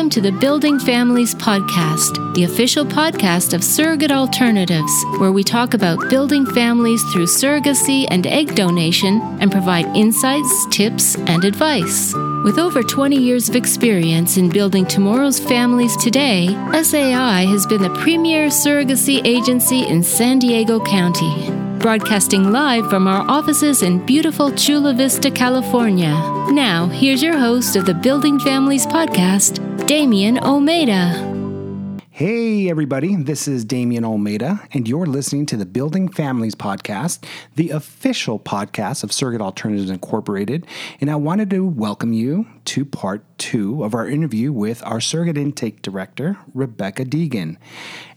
Welcome 0.00 0.22
to 0.22 0.30
the 0.32 0.38
Building 0.38 0.78
Families 0.78 1.34
Podcast, 1.34 2.34
the 2.34 2.44
official 2.44 2.86
podcast 2.86 3.52
of 3.52 3.62
Surrogate 3.62 4.10
Alternatives, 4.10 4.90
where 5.18 5.30
we 5.30 5.44
talk 5.44 5.74
about 5.74 6.08
building 6.08 6.46
families 6.46 7.02
through 7.12 7.26
surrogacy 7.26 8.06
and 8.10 8.26
egg 8.26 8.54
donation 8.54 9.20
and 9.42 9.52
provide 9.52 9.84
insights, 9.94 10.66
tips, 10.70 11.16
and 11.16 11.44
advice. 11.44 12.14
With 12.44 12.58
over 12.58 12.82
20 12.82 13.14
years 13.14 13.50
of 13.50 13.56
experience 13.56 14.38
in 14.38 14.48
building 14.48 14.86
tomorrow's 14.86 15.38
families 15.38 15.94
today, 15.98 16.46
SAI 16.72 17.44
has 17.44 17.66
been 17.66 17.82
the 17.82 17.94
premier 17.96 18.46
surrogacy 18.46 19.20
agency 19.26 19.86
in 19.86 20.02
San 20.02 20.38
Diego 20.38 20.82
County 20.82 21.50
broadcasting 21.80 22.52
live 22.52 22.90
from 22.90 23.08
our 23.08 23.22
offices 23.30 23.82
in 23.82 24.04
beautiful 24.04 24.52
Chula 24.52 24.92
Vista, 24.92 25.30
California. 25.30 26.10
Now, 26.50 26.86
here's 26.88 27.22
your 27.22 27.38
host 27.38 27.74
of 27.74 27.86
the 27.86 27.94
Building 27.94 28.38
Families 28.38 28.86
podcast, 28.86 29.69
Damian 29.86 30.36
Olmeda. 30.36 32.00
Hey, 32.10 32.68
everybody, 32.68 33.16
this 33.16 33.48
is 33.48 33.64
Damian 33.64 34.04
Olmeda, 34.04 34.66
and 34.74 34.86
you're 34.86 35.06
listening 35.06 35.46
to 35.46 35.56
the 35.56 35.64
Building 35.64 36.06
Families 36.06 36.54
Podcast, 36.54 37.24
the 37.56 37.70
official 37.70 38.38
podcast 38.38 39.02
of 39.02 39.12
Surrogate 39.12 39.40
Alternatives 39.40 39.88
Incorporated. 39.88 40.66
And 41.00 41.10
I 41.10 41.16
wanted 41.16 41.48
to 41.50 41.66
welcome 41.66 42.12
you 42.12 42.46
to 42.66 42.84
part 42.84 43.24
two 43.38 43.82
of 43.82 43.94
our 43.94 44.06
interview 44.06 44.52
with 44.52 44.82
our 44.84 45.00
surrogate 45.00 45.38
intake 45.38 45.80
director, 45.80 46.36
Rebecca 46.52 47.06
Deegan. 47.06 47.56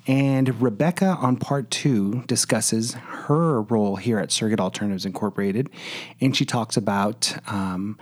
And 0.06 0.62
Rebecca 0.62 1.18
on 1.22 1.38
part 1.38 1.72
two 1.72 2.24
discusses 2.28 2.96
her 2.96 3.62
role 3.62 3.96
here 3.96 4.20
at 4.20 4.34
Surrogate 4.34 4.60
Alternatives 4.60 5.06
Incorporated, 5.06 5.70
and 6.20 6.36
she 6.36 6.44
talks 6.44 6.76
about 6.76 7.34
um, 7.48 7.98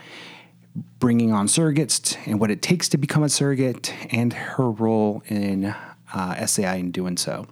bringing 0.99 1.31
on 1.31 1.47
surrogates 1.47 2.17
and 2.25 2.39
what 2.39 2.51
it 2.51 2.61
takes 2.61 2.87
to 2.89 2.97
become 2.97 3.23
a 3.23 3.29
surrogate 3.29 3.93
and 4.11 4.33
her 4.33 4.69
role 4.69 5.23
in 5.27 5.75
uh, 6.13 6.45
SAI 6.45 6.75
in 6.75 6.91
doing 6.91 7.17
so. 7.17 7.47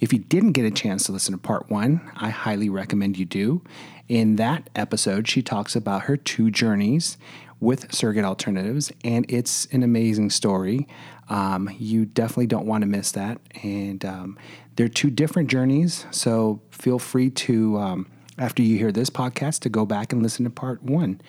If 0.00 0.12
you 0.12 0.18
didn't 0.18 0.52
get 0.52 0.64
a 0.64 0.70
chance 0.70 1.04
to 1.04 1.12
listen 1.12 1.32
to 1.32 1.38
part 1.38 1.70
one, 1.70 2.00
I 2.16 2.30
highly 2.30 2.68
recommend 2.68 3.18
you 3.18 3.24
do. 3.24 3.62
In 4.08 4.36
that 4.36 4.68
episode, 4.74 5.28
she 5.28 5.42
talks 5.42 5.74
about 5.74 6.02
her 6.02 6.16
two 6.16 6.50
journeys 6.50 7.16
with 7.60 7.94
surrogate 7.94 8.24
alternatives, 8.24 8.92
and 9.04 9.24
it's 9.28 9.66
an 9.66 9.82
amazing 9.82 10.30
story. 10.30 10.88
Um, 11.28 11.70
you 11.78 12.04
definitely 12.04 12.48
don't 12.48 12.66
want 12.66 12.82
to 12.82 12.88
miss 12.88 13.12
that. 13.12 13.40
And 13.62 14.04
um, 14.04 14.38
they're 14.76 14.88
two 14.88 15.10
different 15.10 15.48
journeys, 15.48 16.04
so 16.10 16.60
feel 16.70 16.98
free 16.98 17.30
to, 17.30 17.78
um, 17.78 18.06
after 18.36 18.62
you 18.62 18.76
hear 18.76 18.90
this 18.90 19.10
podcast, 19.10 19.60
to 19.60 19.68
go 19.68 19.86
back 19.86 20.12
and 20.12 20.22
listen 20.22 20.44
to 20.44 20.50
part 20.50 20.82
one. 20.82 21.20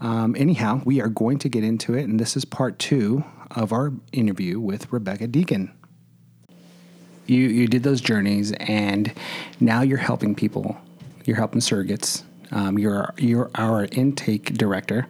Um, 0.00 0.34
anyhow, 0.38 0.80
we 0.84 1.00
are 1.00 1.08
going 1.08 1.38
to 1.38 1.48
get 1.48 1.62
into 1.62 1.94
it, 1.94 2.04
and 2.04 2.18
this 2.18 2.36
is 2.36 2.44
part 2.44 2.78
two 2.78 3.24
of 3.50 3.72
our 3.72 3.92
interview 4.12 4.58
with 4.58 4.90
Rebecca 4.92 5.26
Deacon. 5.26 5.72
You, 7.26 7.40
you 7.46 7.68
did 7.68 7.82
those 7.82 8.00
journeys, 8.00 8.52
and 8.52 9.12
now 9.60 9.82
you're 9.82 9.98
helping 9.98 10.34
people. 10.34 10.76
You're 11.24 11.36
helping 11.36 11.60
surrogates. 11.60 12.22
Um, 12.50 12.78
you're 12.78 13.14
you're 13.16 13.50
our 13.54 13.84
intake 13.92 14.54
director. 14.54 15.06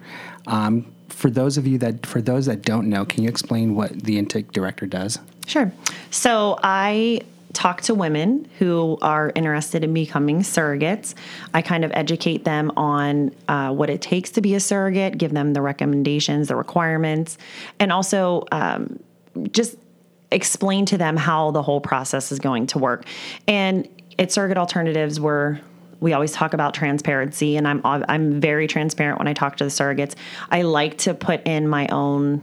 Um, 0.46 0.92
for 1.08 1.30
those 1.30 1.56
of 1.56 1.66
you 1.66 1.78
that 1.78 2.05
for 2.05 2.20
those 2.20 2.46
that 2.46 2.62
don't 2.62 2.88
know, 2.88 3.05
can 3.05 3.22
you 3.22 3.28
explain 3.28 3.74
what 3.74 3.92
the 3.92 4.18
intake 4.18 4.52
director 4.52 4.86
does? 4.86 5.18
Sure. 5.46 5.72
So 6.11 6.58
I 6.62 7.22
talk 7.52 7.80
to 7.82 7.94
women 7.94 8.48
who 8.58 8.96
are 9.02 9.32
interested 9.34 9.82
in 9.82 9.92
becoming 9.92 10.40
surrogates. 10.40 11.14
I 11.52 11.62
kind 11.62 11.84
of 11.84 11.90
educate 11.94 12.44
them 12.44 12.70
on 12.76 13.34
uh, 13.48 13.72
what 13.72 13.90
it 13.90 14.00
takes 14.00 14.30
to 14.30 14.40
be 14.40 14.54
a 14.54 14.60
surrogate, 14.60 15.18
give 15.18 15.32
them 15.32 15.52
the 15.52 15.62
recommendations, 15.62 16.48
the 16.48 16.56
requirements, 16.56 17.38
and 17.78 17.92
also 17.92 18.44
um, 18.52 19.00
just 19.52 19.76
explain 20.30 20.86
to 20.86 20.98
them 20.98 21.16
how 21.16 21.50
the 21.50 21.62
whole 21.62 21.80
process 21.80 22.30
is 22.30 22.39
going 22.39 22.66
to 22.68 22.78
work. 22.78 23.05
And 23.48 23.89
at 24.18 24.30
Surrogate 24.30 24.58
Alternatives, 24.58 25.18
we're 25.18 25.60
we 26.00 26.14
always 26.14 26.33
talk 26.33 26.55
about 26.55 26.72
transparency, 26.72 27.56
and 27.56 27.68
I'm 27.68 27.80
I'm 27.84 28.40
very 28.40 28.66
transparent 28.66 29.18
when 29.18 29.28
I 29.28 29.34
talk 29.34 29.56
to 29.56 29.64
the 29.64 29.70
surrogates. 29.70 30.14
I 30.50 30.62
like 30.62 30.98
to 30.98 31.14
put 31.14 31.46
in 31.46 31.68
my 31.68 31.89
own 31.89 32.42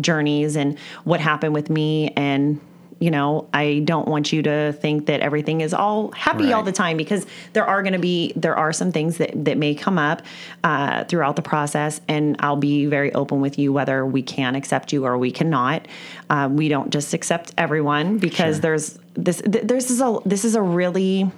journeys 0.00 0.56
and 0.56 0.78
what 1.04 1.20
happened 1.20 1.52
with 1.52 1.68
me 1.68 2.12
and 2.16 2.60
you 3.02 3.10
know 3.10 3.48
i 3.52 3.80
don't 3.80 4.06
want 4.06 4.32
you 4.32 4.42
to 4.42 4.72
think 4.74 5.06
that 5.06 5.20
everything 5.20 5.60
is 5.60 5.74
all 5.74 6.12
happy 6.12 6.44
right. 6.44 6.52
all 6.52 6.62
the 6.62 6.70
time 6.70 6.96
because 6.96 7.26
there 7.52 7.66
are 7.66 7.82
going 7.82 7.92
to 7.92 7.98
be 7.98 8.32
there 8.36 8.54
are 8.54 8.72
some 8.72 8.92
things 8.92 9.18
that, 9.18 9.32
that 9.44 9.58
may 9.58 9.74
come 9.74 9.98
up 9.98 10.22
uh, 10.62 11.02
throughout 11.04 11.34
the 11.34 11.42
process 11.42 12.00
and 12.06 12.36
i'll 12.38 12.54
be 12.54 12.86
very 12.86 13.12
open 13.14 13.40
with 13.40 13.58
you 13.58 13.72
whether 13.72 14.06
we 14.06 14.22
can 14.22 14.54
accept 14.54 14.92
you 14.92 15.04
or 15.04 15.18
we 15.18 15.32
cannot 15.32 15.86
uh, 16.30 16.48
we 16.50 16.68
don't 16.68 16.90
just 16.90 17.12
accept 17.12 17.52
everyone 17.58 18.18
because 18.18 18.56
sure. 18.56 18.62
there's 18.62 18.98
this 19.14 19.42
th- 19.42 19.64
this 19.64 19.90
is 19.90 20.00
a 20.00 20.18
this 20.24 20.44
is 20.44 20.54
a 20.54 20.62
really 20.62 21.28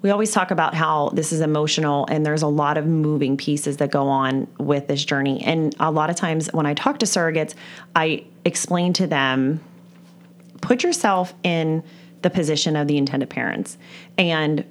we 0.00 0.10
always 0.10 0.32
talk 0.32 0.50
about 0.50 0.74
how 0.74 1.10
this 1.10 1.32
is 1.32 1.40
emotional 1.40 2.06
and 2.10 2.26
there's 2.26 2.42
a 2.42 2.48
lot 2.48 2.76
of 2.76 2.86
moving 2.86 3.36
pieces 3.36 3.76
that 3.76 3.92
go 3.92 4.08
on 4.08 4.48
with 4.58 4.88
this 4.88 5.04
journey. 5.04 5.40
And 5.44 5.76
a 5.78 5.92
lot 5.92 6.10
of 6.10 6.16
times 6.16 6.52
when 6.52 6.66
I 6.66 6.74
talk 6.74 6.98
to 6.98 7.06
surrogates, 7.06 7.54
I 7.94 8.24
explain 8.44 8.94
to 8.94 9.06
them 9.06 9.60
put 10.62 10.82
yourself 10.82 11.34
in 11.42 11.82
the 12.22 12.30
position 12.30 12.74
of 12.76 12.88
the 12.88 12.96
intended 12.96 13.28
parents. 13.28 13.76
And 14.16 14.64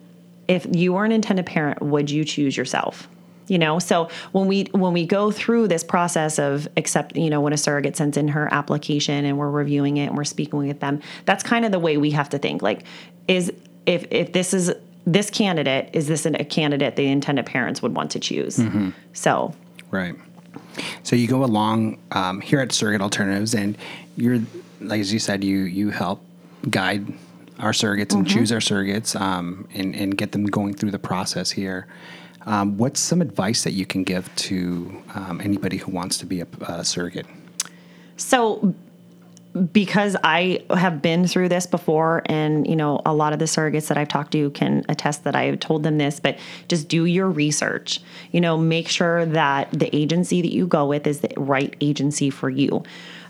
if 0.48 0.66
you 0.76 0.94
were 0.94 1.06
an 1.06 1.12
intended 1.12 1.46
parent, 1.46 1.82
would 1.82 2.10
you 2.10 2.26
choose 2.26 2.58
yourself? 2.58 3.08
you 3.48 3.58
know 3.58 3.80
so 3.80 4.08
when 4.32 4.48
we 4.48 4.64
when 4.72 4.94
we 4.94 5.06
go 5.06 5.30
through 5.30 5.68
this 5.68 5.84
process 5.84 6.40
of 6.40 6.68
accept 6.78 7.16
you 7.18 7.30
know 7.30 7.42
when 7.42 7.52
a 7.52 7.58
surrogate 7.58 7.98
sends 7.98 8.16
in 8.16 8.30
her 8.30 8.48
application 8.54 9.26
and 9.26 9.38
we're 9.38 9.50
reviewing 9.50 9.98
it 9.98 10.06
and 10.06 10.16
we're 10.16 10.24
speaking 10.24 10.60
with 10.60 10.80
them 10.80 11.02
that's 11.26 11.44
kind 11.44 11.66
of 11.66 11.72
the 11.72 11.80
way 11.80 11.98
we 11.98 12.12
have 12.12 12.30
to 12.30 12.38
think 12.38 12.62
like 12.62 12.84
is 13.28 13.52
if 13.86 14.06
if 14.10 14.32
this 14.32 14.54
is 14.54 14.72
this 15.06 15.30
candidate 15.30 15.90
is 15.92 16.08
this 16.08 16.26
a 16.26 16.46
candidate 16.46 16.96
the 16.96 17.08
intended 17.08 17.46
parents 17.46 17.82
would 17.82 17.94
want 17.94 18.10
to 18.12 18.20
choose 18.20 18.58
mm-hmm. 18.58 18.90
so 19.14 19.54
right 19.90 20.16
so 21.04 21.16
you 21.16 21.28
go 21.28 21.44
along 21.44 21.98
um, 22.12 22.40
here 22.40 22.60
at 22.60 22.72
surrogate 22.72 23.02
alternatives 23.02 23.54
and 23.54 23.78
you're 24.16 24.40
like 24.82 25.00
as 25.00 25.14
you 25.14 25.20
said 25.20 25.44
you 25.44 25.60
you 25.60 25.90
help 25.90 26.24
guide 26.70 27.06
our 27.60 27.72
surrogates 27.72 28.08
mm-hmm. 28.08 28.20
and 28.20 28.28
choose 28.28 28.52
our 28.52 28.60
surrogates 28.60 29.20
um, 29.20 29.68
and, 29.74 29.96
and 29.96 30.18
get 30.18 30.32
them 30.32 30.46
going 30.46 30.74
through 30.74 30.92
the 30.92 31.00
process 31.00 31.52
here 31.52 31.88
um, 32.46 32.78
what's 32.78 33.00
some 33.00 33.22
advice 33.22 33.64
that 33.64 33.74
you 33.74 33.86
can 33.86 34.04
give 34.04 34.34
to 34.36 35.04
um, 35.14 35.40
anybody 35.44 35.78
who 35.78 35.92
wants 35.92 36.18
to 36.18 36.26
be 36.26 36.42
a, 36.42 36.48
a 36.68 36.84
surrogate 36.84 37.28
so 38.18 38.74
because 39.74 40.16
I 40.24 40.64
have 40.70 41.02
been 41.02 41.28
through 41.28 41.50
this 41.50 41.66
before, 41.66 42.22
and 42.26 42.66
you 42.68 42.76
know, 42.76 43.02
a 43.06 43.14
lot 43.14 43.34
of 43.34 43.40
the 43.40 43.46
surrogates 43.46 43.88
that 43.88 43.98
I've 43.98 44.08
talked 44.08 44.32
to 44.32 44.50
can 44.52 44.86
attest 44.88 45.24
that 45.26 45.36
I've 45.36 45.60
told 45.60 45.84
them 45.84 45.98
this, 45.98 46.20
but 46.20 46.40
just 46.68 46.88
do 46.88 47.06
your 47.06 47.30
research. 47.30 48.00
You 48.32 48.40
know, 48.40 48.58
make 48.58 48.88
sure 48.88 49.26
that 49.26 49.70
the 49.72 49.94
agency 49.96 50.42
that 50.42 50.54
you 50.54 50.68
go 50.68 50.86
with 50.86 51.06
is 51.06 51.20
the 51.20 51.34
right 51.36 51.76
agency 51.82 52.30
for 52.30 52.50
you. 52.50 52.84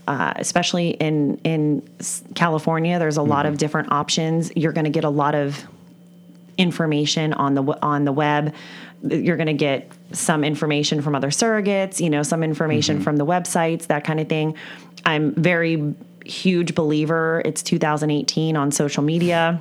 Uh, 0.07 0.33
especially 0.37 0.89
in 0.89 1.37
in 1.43 1.87
California, 2.33 2.97
there's 2.97 3.17
a 3.17 3.21
mm-hmm. 3.21 3.29
lot 3.29 3.45
of 3.45 3.57
different 3.57 3.91
options. 3.91 4.51
You're 4.55 4.71
going 4.71 4.85
to 4.85 4.91
get 4.91 5.03
a 5.03 5.09
lot 5.09 5.35
of 5.35 5.63
information 6.57 7.33
on 7.33 7.53
the 7.53 7.63
on 7.81 8.05
the 8.05 8.11
web. 8.11 8.53
You're 9.03 9.37
going 9.37 9.47
to 9.47 9.53
get 9.53 9.91
some 10.11 10.43
information 10.43 11.01
from 11.01 11.15
other 11.15 11.29
surrogates, 11.29 11.99
you 11.99 12.09
know, 12.09 12.23
some 12.23 12.43
information 12.43 12.97
mm-hmm. 12.97 13.03
from 13.03 13.17
the 13.17 13.25
websites, 13.25 13.87
that 13.87 14.03
kind 14.03 14.19
of 14.19 14.27
thing. 14.27 14.55
I'm 15.05 15.33
very 15.33 15.95
huge 16.25 16.75
believer. 16.75 17.41
It's 17.45 17.63
2018 17.63 18.55
on 18.55 18.71
social 18.71 19.03
media. 19.03 19.59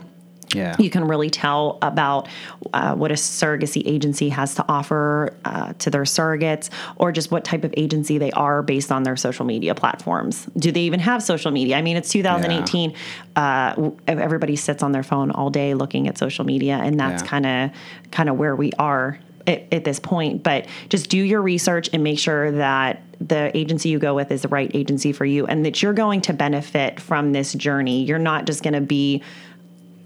Yeah. 0.55 0.77
You 0.79 0.91
can 0.91 1.05
really 1.05 1.31
tell 1.31 1.79
about 1.83 2.29
uh, 2.73 2.95
what 2.95 3.11
a 3.11 3.15
surrogacy 3.15 3.83
agency 3.87 4.29
has 4.31 4.55
to 4.57 4.65
offer 4.69 5.37
uh, 5.45 5.73
to 5.75 5.91
their 5.91 6.03
surrogates 6.03 6.71
or 6.97 7.13
just 7.13 7.31
what 7.31 7.45
type 7.45 7.65
of 7.65 7.73
agency 7.77 8.19
they 8.19 8.31
are 8.33 8.63
based 8.63 8.91
on 8.91 9.03
their 9.03 9.17
social 9.17 9.45
media 9.45 9.75
platforms. 9.75 10.47
Do 10.57 10.73
they 10.73 10.83
even 10.83 11.01
have 11.01 11.23
social 11.23 11.51
media? 11.51 11.77
I 11.77 11.83
mean, 11.83 11.97
it's 11.97 12.11
2018. 12.11 12.91
Yeah. 12.91 12.97
Uh, 13.37 13.91
everybody 14.07 14.57
sits 14.57 14.83
on 14.83 14.93
their 14.93 15.03
phone 15.03 15.31
all 15.31 15.51
day 15.51 15.75
looking 15.75 16.09
at 16.09 16.19
social 16.19 16.45
media, 16.45 16.79
and 16.83 16.99
that's 16.99 17.23
kind 17.23 17.47
of 17.47 17.71
kind 18.11 18.29
of 18.29 18.37
where 18.37 18.57
we 18.57 18.73
are 18.79 19.19
at, 19.47 19.73
at 19.73 19.85
this 19.85 20.01
point. 20.01 20.43
But 20.43 20.67
just 20.89 21.11
do 21.11 21.19
your 21.19 21.43
research 21.43 21.89
and 21.93 22.03
make 22.03 22.19
sure 22.19 22.51
that 22.53 23.03
the 23.21 23.57
agency 23.57 23.91
you 23.91 23.99
go 23.99 24.15
with 24.15 24.31
is 24.31 24.43
the 24.43 24.49
right 24.49 24.71
agency 24.75 25.13
for 25.13 25.27
you 25.27 25.47
and 25.47 25.65
that 25.67 25.83
you're 25.83 25.93
going 25.93 26.23
to 26.23 26.33
benefit 26.33 26.99
from 26.99 27.33
this 27.33 27.53
journey. 27.53 28.05
You're 28.05 28.19
not 28.19 28.47
just 28.47 28.63
going 28.63 28.75
to 28.75 28.81
be 28.81 29.23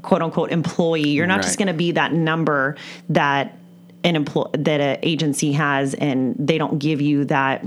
quote 0.05 0.23
unquote 0.23 0.53
employee. 0.53 1.09
You're 1.09 1.27
not 1.27 1.37
right. 1.37 1.45
just 1.45 1.59
going 1.59 1.69
to 1.69 1.75
be 1.75 1.93
that 1.93 2.13
number 2.13 2.77
that 3.09 3.59
an 4.05 4.17
employ 4.17 4.45
that 4.53 4.81
an 4.81 4.99
agency 5.03 5.53
has 5.53 5.95
and 5.95 6.37
they 6.39 6.59
don't 6.59 6.79
give 6.79 7.01
you 7.01 7.25
that 7.25 7.65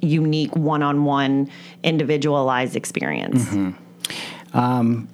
unique 0.00 0.54
one-on-one 0.56 1.50
individualized 1.82 2.76
experience. 2.76 3.44
Mm-hmm. 3.44 4.58
Um, 4.58 5.08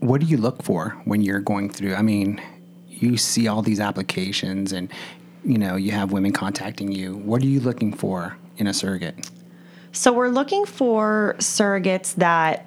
what 0.00 0.20
do 0.20 0.26
you 0.26 0.36
look 0.36 0.62
for 0.62 0.90
when 1.04 1.22
you're 1.22 1.40
going 1.40 1.70
through? 1.70 1.94
I 1.94 2.02
mean, 2.02 2.40
you 2.88 3.16
see 3.16 3.48
all 3.48 3.62
these 3.62 3.80
applications 3.80 4.72
and 4.72 4.92
you 5.44 5.56
know 5.56 5.76
you 5.76 5.92
have 5.92 6.10
women 6.12 6.32
contacting 6.32 6.90
you 6.90 7.16
what 7.18 7.40
are 7.42 7.46
you 7.46 7.60
looking 7.60 7.92
for 7.92 8.36
in 8.56 8.66
a 8.66 8.74
surrogate 8.74 9.30
So 9.92 10.12
we're 10.12 10.28
looking 10.30 10.66
for 10.66 11.36
surrogates 11.38 12.14
that 12.16 12.66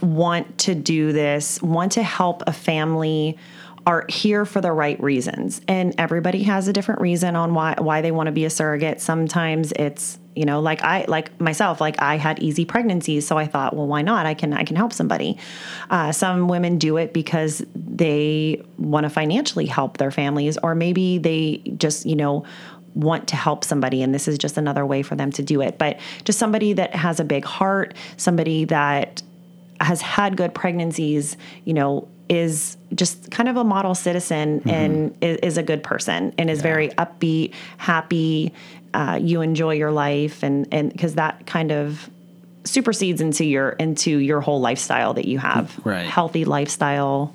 want 0.00 0.58
to 0.58 0.74
do 0.74 1.12
this, 1.12 1.62
want 1.62 1.92
to 1.92 2.02
help 2.02 2.42
a 2.46 2.52
family, 2.52 3.38
are 3.86 4.06
here 4.08 4.46
for 4.46 4.60
the 4.60 4.72
right 4.72 5.00
reasons. 5.02 5.60
And 5.68 5.94
everybody 5.98 6.42
has 6.44 6.68
a 6.68 6.72
different 6.72 7.00
reason 7.00 7.36
on 7.36 7.54
why 7.54 7.74
why 7.78 8.00
they 8.00 8.12
want 8.12 8.28
to 8.28 8.32
be 8.32 8.44
a 8.44 8.50
surrogate. 8.50 9.00
Sometimes 9.00 9.72
it's 9.72 10.18
you 10.34 10.44
know 10.44 10.60
like 10.60 10.82
i 10.82 11.04
like 11.06 11.38
myself 11.40 11.80
like 11.80 12.00
i 12.02 12.16
had 12.16 12.40
easy 12.40 12.64
pregnancies 12.64 13.26
so 13.26 13.38
i 13.38 13.46
thought 13.46 13.74
well 13.74 13.86
why 13.86 14.02
not 14.02 14.26
i 14.26 14.34
can 14.34 14.52
i 14.52 14.64
can 14.64 14.76
help 14.76 14.92
somebody 14.92 15.38
uh, 15.90 16.10
some 16.10 16.48
women 16.48 16.78
do 16.78 16.96
it 16.96 17.12
because 17.12 17.64
they 17.74 18.60
want 18.78 19.04
to 19.04 19.10
financially 19.10 19.66
help 19.66 19.98
their 19.98 20.10
families 20.10 20.58
or 20.58 20.74
maybe 20.74 21.18
they 21.18 21.58
just 21.76 22.04
you 22.04 22.16
know 22.16 22.44
want 22.94 23.28
to 23.28 23.36
help 23.36 23.64
somebody 23.64 24.02
and 24.02 24.14
this 24.14 24.28
is 24.28 24.38
just 24.38 24.56
another 24.56 24.86
way 24.86 25.02
for 25.02 25.14
them 25.16 25.30
to 25.30 25.42
do 25.42 25.60
it 25.60 25.78
but 25.78 25.98
just 26.24 26.38
somebody 26.38 26.72
that 26.72 26.94
has 26.94 27.20
a 27.20 27.24
big 27.24 27.44
heart 27.44 27.94
somebody 28.16 28.64
that 28.64 29.22
has 29.84 30.00
had 30.00 30.36
good 30.36 30.54
pregnancies 30.54 31.36
you 31.64 31.74
know 31.74 32.08
is 32.28 32.76
just 32.94 33.30
kind 33.30 33.48
of 33.48 33.56
a 33.56 33.64
model 33.64 33.94
citizen 33.94 34.60
mm-hmm. 34.60 34.70
and 34.70 35.16
is, 35.20 35.36
is, 35.38 35.58
a 35.58 35.62
good 35.62 35.82
person 35.82 36.32
and 36.38 36.48
is 36.48 36.58
yeah. 36.58 36.62
very 36.62 36.88
upbeat 36.90 37.52
happy 37.76 38.52
uh, 38.94 39.18
you 39.20 39.40
enjoy 39.40 39.74
your 39.74 39.90
life 39.90 40.42
and 40.42 40.66
and 40.72 40.90
because 40.92 41.16
that 41.16 41.46
kind 41.46 41.70
of 41.70 42.08
supersedes 42.64 43.20
into 43.20 43.44
your 43.44 43.70
into 43.70 44.18
your 44.18 44.40
whole 44.40 44.60
lifestyle 44.60 45.12
that 45.14 45.26
you 45.26 45.38
have 45.38 45.78
right 45.84 46.06
healthy 46.06 46.44
lifestyle 46.44 47.34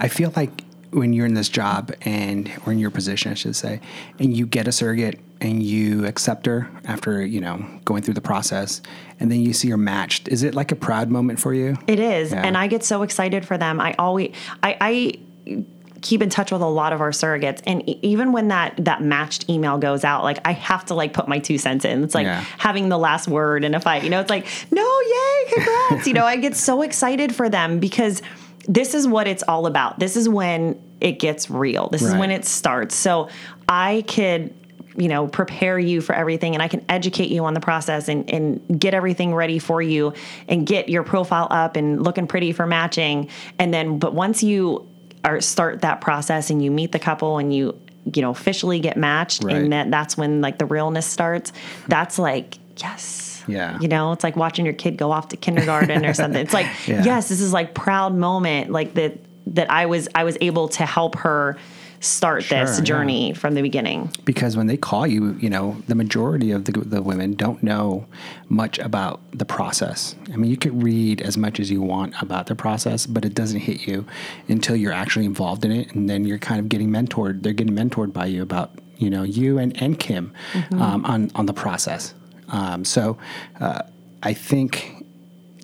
i 0.00 0.08
feel 0.08 0.32
like 0.34 0.50
when 0.94 1.12
you're 1.12 1.26
in 1.26 1.34
this 1.34 1.48
job 1.48 1.92
and 2.02 2.50
or 2.64 2.72
in 2.72 2.78
your 2.78 2.90
position 2.90 3.32
i 3.32 3.34
should 3.34 3.56
say 3.56 3.80
and 4.18 4.36
you 4.36 4.46
get 4.46 4.68
a 4.68 4.72
surrogate 4.72 5.18
and 5.40 5.62
you 5.62 6.06
accept 6.06 6.46
her 6.46 6.70
after 6.84 7.24
you 7.24 7.40
know 7.40 7.64
going 7.84 8.02
through 8.02 8.14
the 8.14 8.20
process 8.20 8.80
and 9.20 9.30
then 9.30 9.40
you 9.40 9.52
see 9.52 9.68
her 9.68 9.76
matched 9.76 10.28
is 10.28 10.42
it 10.42 10.54
like 10.54 10.70
a 10.70 10.76
proud 10.76 11.10
moment 11.10 11.38
for 11.40 11.52
you 11.52 11.76
it 11.86 11.98
is 11.98 12.32
yeah. 12.32 12.42
and 12.42 12.56
i 12.56 12.66
get 12.66 12.84
so 12.84 13.02
excited 13.02 13.44
for 13.44 13.58
them 13.58 13.80
i 13.80 13.94
always 13.98 14.34
i 14.62 14.76
i 14.80 15.60
keep 16.00 16.20
in 16.20 16.28
touch 16.28 16.52
with 16.52 16.60
a 16.60 16.66
lot 16.66 16.92
of 16.92 17.00
our 17.00 17.10
surrogates 17.10 17.62
and 17.66 17.88
even 18.04 18.30
when 18.30 18.48
that 18.48 18.74
that 18.76 19.02
matched 19.02 19.48
email 19.48 19.78
goes 19.78 20.04
out 20.04 20.22
like 20.22 20.38
i 20.44 20.52
have 20.52 20.84
to 20.84 20.94
like 20.94 21.12
put 21.14 21.26
my 21.26 21.38
two 21.38 21.56
cents 21.56 21.84
in 21.84 22.04
it's 22.04 22.14
like 22.14 22.26
yeah. 22.26 22.44
having 22.58 22.90
the 22.90 22.98
last 22.98 23.26
word 23.26 23.64
in 23.64 23.74
a 23.74 23.80
fight 23.80 24.04
you 24.04 24.10
know 24.10 24.20
it's 24.20 24.30
like 24.30 24.46
no 24.70 25.00
yay 25.00 25.52
congrats 25.54 26.06
you 26.06 26.12
know 26.12 26.26
i 26.26 26.36
get 26.36 26.54
so 26.54 26.82
excited 26.82 27.34
for 27.34 27.48
them 27.48 27.80
because 27.80 28.20
this 28.68 28.94
is 28.94 29.08
what 29.08 29.26
it's 29.26 29.42
all 29.44 29.66
about 29.66 29.98
this 29.98 30.14
is 30.14 30.28
when 30.28 30.78
it 31.04 31.18
gets 31.18 31.50
real 31.50 31.88
this 31.90 32.02
right. 32.02 32.14
is 32.14 32.18
when 32.18 32.30
it 32.30 32.44
starts 32.44 32.94
so 32.94 33.28
i 33.68 34.02
could 34.08 34.52
you 34.96 35.06
know 35.06 35.28
prepare 35.28 35.78
you 35.78 36.00
for 36.00 36.14
everything 36.14 36.54
and 36.54 36.62
i 36.62 36.66
can 36.68 36.84
educate 36.88 37.28
you 37.28 37.44
on 37.44 37.52
the 37.52 37.60
process 37.60 38.08
and, 38.08 38.28
and 38.30 38.80
get 38.80 38.94
everything 38.94 39.34
ready 39.34 39.58
for 39.58 39.82
you 39.82 40.12
and 40.48 40.66
get 40.66 40.88
your 40.88 41.02
profile 41.02 41.46
up 41.50 41.76
and 41.76 42.02
looking 42.02 42.26
pretty 42.26 42.52
for 42.52 42.66
matching 42.66 43.28
and 43.58 43.72
then 43.72 43.98
but 43.98 44.14
once 44.14 44.42
you 44.42 44.88
are 45.24 45.40
start 45.40 45.82
that 45.82 46.00
process 46.00 46.50
and 46.50 46.64
you 46.64 46.70
meet 46.70 46.90
the 46.90 46.98
couple 46.98 47.38
and 47.38 47.54
you 47.54 47.78
you 48.14 48.22
know 48.22 48.30
officially 48.30 48.80
get 48.80 48.96
matched 48.96 49.44
right. 49.44 49.56
and 49.56 49.72
that 49.72 49.90
that's 49.90 50.16
when 50.16 50.40
like 50.40 50.58
the 50.58 50.66
realness 50.66 51.06
starts 51.06 51.52
that's 51.86 52.18
like 52.18 52.58
yes 52.78 53.42
yeah 53.46 53.78
you 53.78 53.88
know 53.88 54.12
it's 54.12 54.24
like 54.24 54.36
watching 54.36 54.64
your 54.64 54.74
kid 54.74 54.96
go 54.96 55.12
off 55.12 55.28
to 55.28 55.36
kindergarten 55.36 56.04
or 56.06 56.14
something 56.14 56.40
it's 56.40 56.54
like 56.54 56.66
yeah. 56.86 57.04
yes 57.04 57.28
this 57.28 57.40
is 57.40 57.52
like 57.52 57.74
proud 57.74 58.14
moment 58.14 58.70
like 58.70 58.94
that 58.94 59.18
that 59.46 59.70
i 59.70 59.86
was 59.86 60.08
i 60.14 60.24
was 60.24 60.36
able 60.40 60.68
to 60.68 60.86
help 60.86 61.16
her 61.16 61.56
start 62.04 62.42
sure, 62.42 62.60
this 62.60 62.80
journey 62.80 63.28
yeah. 63.28 63.34
from 63.34 63.54
the 63.54 63.62
beginning. 63.62 64.10
Because 64.24 64.56
when 64.56 64.66
they 64.66 64.76
call 64.76 65.06
you, 65.06 65.34
you 65.40 65.48
know, 65.48 65.76
the 65.88 65.94
majority 65.94 66.50
of 66.50 66.66
the, 66.66 66.72
the 66.72 67.02
women 67.02 67.34
don't 67.34 67.62
know 67.62 68.06
much 68.48 68.78
about 68.78 69.20
the 69.32 69.44
process. 69.44 70.14
I 70.32 70.36
mean, 70.36 70.50
you 70.50 70.56
could 70.56 70.82
read 70.82 71.22
as 71.22 71.36
much 71.36 71.58
as 71.58 71.70
you 71.70 71.80
want 71.80 72.14
about 72.20 72.46
the 72.46 72.54
process, 72.54 73.06
but 73.06 73.24
it 73.24 73.34
doesn't 73.34 73.60
hit 73.60 73.86
you 73.86 74.06
until 74.48 74.76
you're 74.76 74.92
actually 74.92 75.24
involved 75.24 75.64
in 75.64 75.72
it. 75.72 75.94
And 75.94 76.08
then 76.08 76.24
you're 76.24 76.38
kind 76.38 76.60
of 76.60 76.68
getting 76.68 76.90
mentored. 76.90 77.42
They're 77.42 77.52
getting 77.52 77.74
mentored 77.74 78.12
by 78.12 78.26
you 78.26 78.42
about, 78.42 78.72
you 78.98 79.10
know, 79.10 79.22
you 79.22 79.58
and, 79.58 79.80
and 79.80 79.98
Kim 79.98 80.32
mm-hmm. 80.52 80.80
um, 80.80 81.04
on, 81.04 81.30
on 81.34 81.46
the 81.46 81.54
process. 81.54 82.14
Um, 82.48 82.84
so 82.84 83.18
uh, 83.60 83.82
I 84.22 84.34
think 84.34 85.03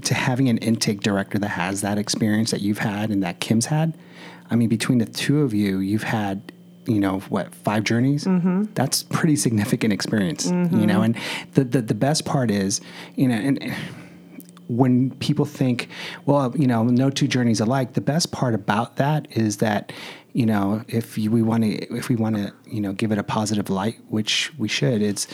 to 0.01 0.15
having 0.15 0.49
an 0.49 0.59
intake 0.59 1.01
director 1.01 1.39
that 1.39 1.49
has 1.49 1.81
that 1.81 1.99
experience 1.99 2.51
that 2.51 2.61
you've 2.61 2.79
had 2.79 3.11
and 3.11 3.23
that 3.23 3.41
Kim's 3.41 3.67
had– 3.67 3.97
I 4.51 4.57
mean, 4.57 4.69
between 4.69 4.99
the 4.99 5.07
two 5.07 5.43
of 5.43 5.55
you, 5.55 5.79
you've 5.79 6.03
had 6.03 6.53
you 6.87 6.99
know 6.99 7.21
what 7.29 7.55
five 7.55 7.85
journeys 7.85 8.25
mm-hmm. 8.25 8.65
that's 8.73 9.03
pretty 9.03 9.37
significant 9.37 9.93
experience 9.93 10.51
mm-hmm. 10.51 10.81
you 10.81 10.87
know 10.87 11.03
and 11.03 11.15
the, 11.53 11.63
the 11.63 11.83
the 11.83 11.95
best 11.95 12.25
part 12.25 12.51
is 12.51 12.81
you 13.17 13.29
know 13.29 13.35
and 13.35 13.77
when 14.67 15.11
people 15.17 15.45
think 15.45 15.91
well 16.25 16.55
you 16.57 16.67
know 16.67 16.83
no 16.85 17.11
two 17.11 17.29
journeys 17.29 17.61
alike 17.61 17.93
the 17.93 18.01
best 18.01 18.33
part 18.33 18.55
about 18.55 18.97
that 18.97 19.29
is 19.37 19.59
that 19.59 19.93
you 20.33 20.47
know 20.47 20.83
if 20.89 21.19
you, 21.19 21.31
we 21.31 21.43
want 21.43 21.63
to 21.63 21.95
if 21.95 22.09
we 22.09 22.17
want 22.17 22.35
to 22.35 22.51
you 22.67 22.81
know 22.81 22.95
give 22.95 23.13
it 23.13 23.19
a 23.19 23.23
positive 23.23 23.69
light 23.69 23.99
which 24.09 24.51
we 24.59 24.67
should 24.67 25.03
it's 25.03 25.27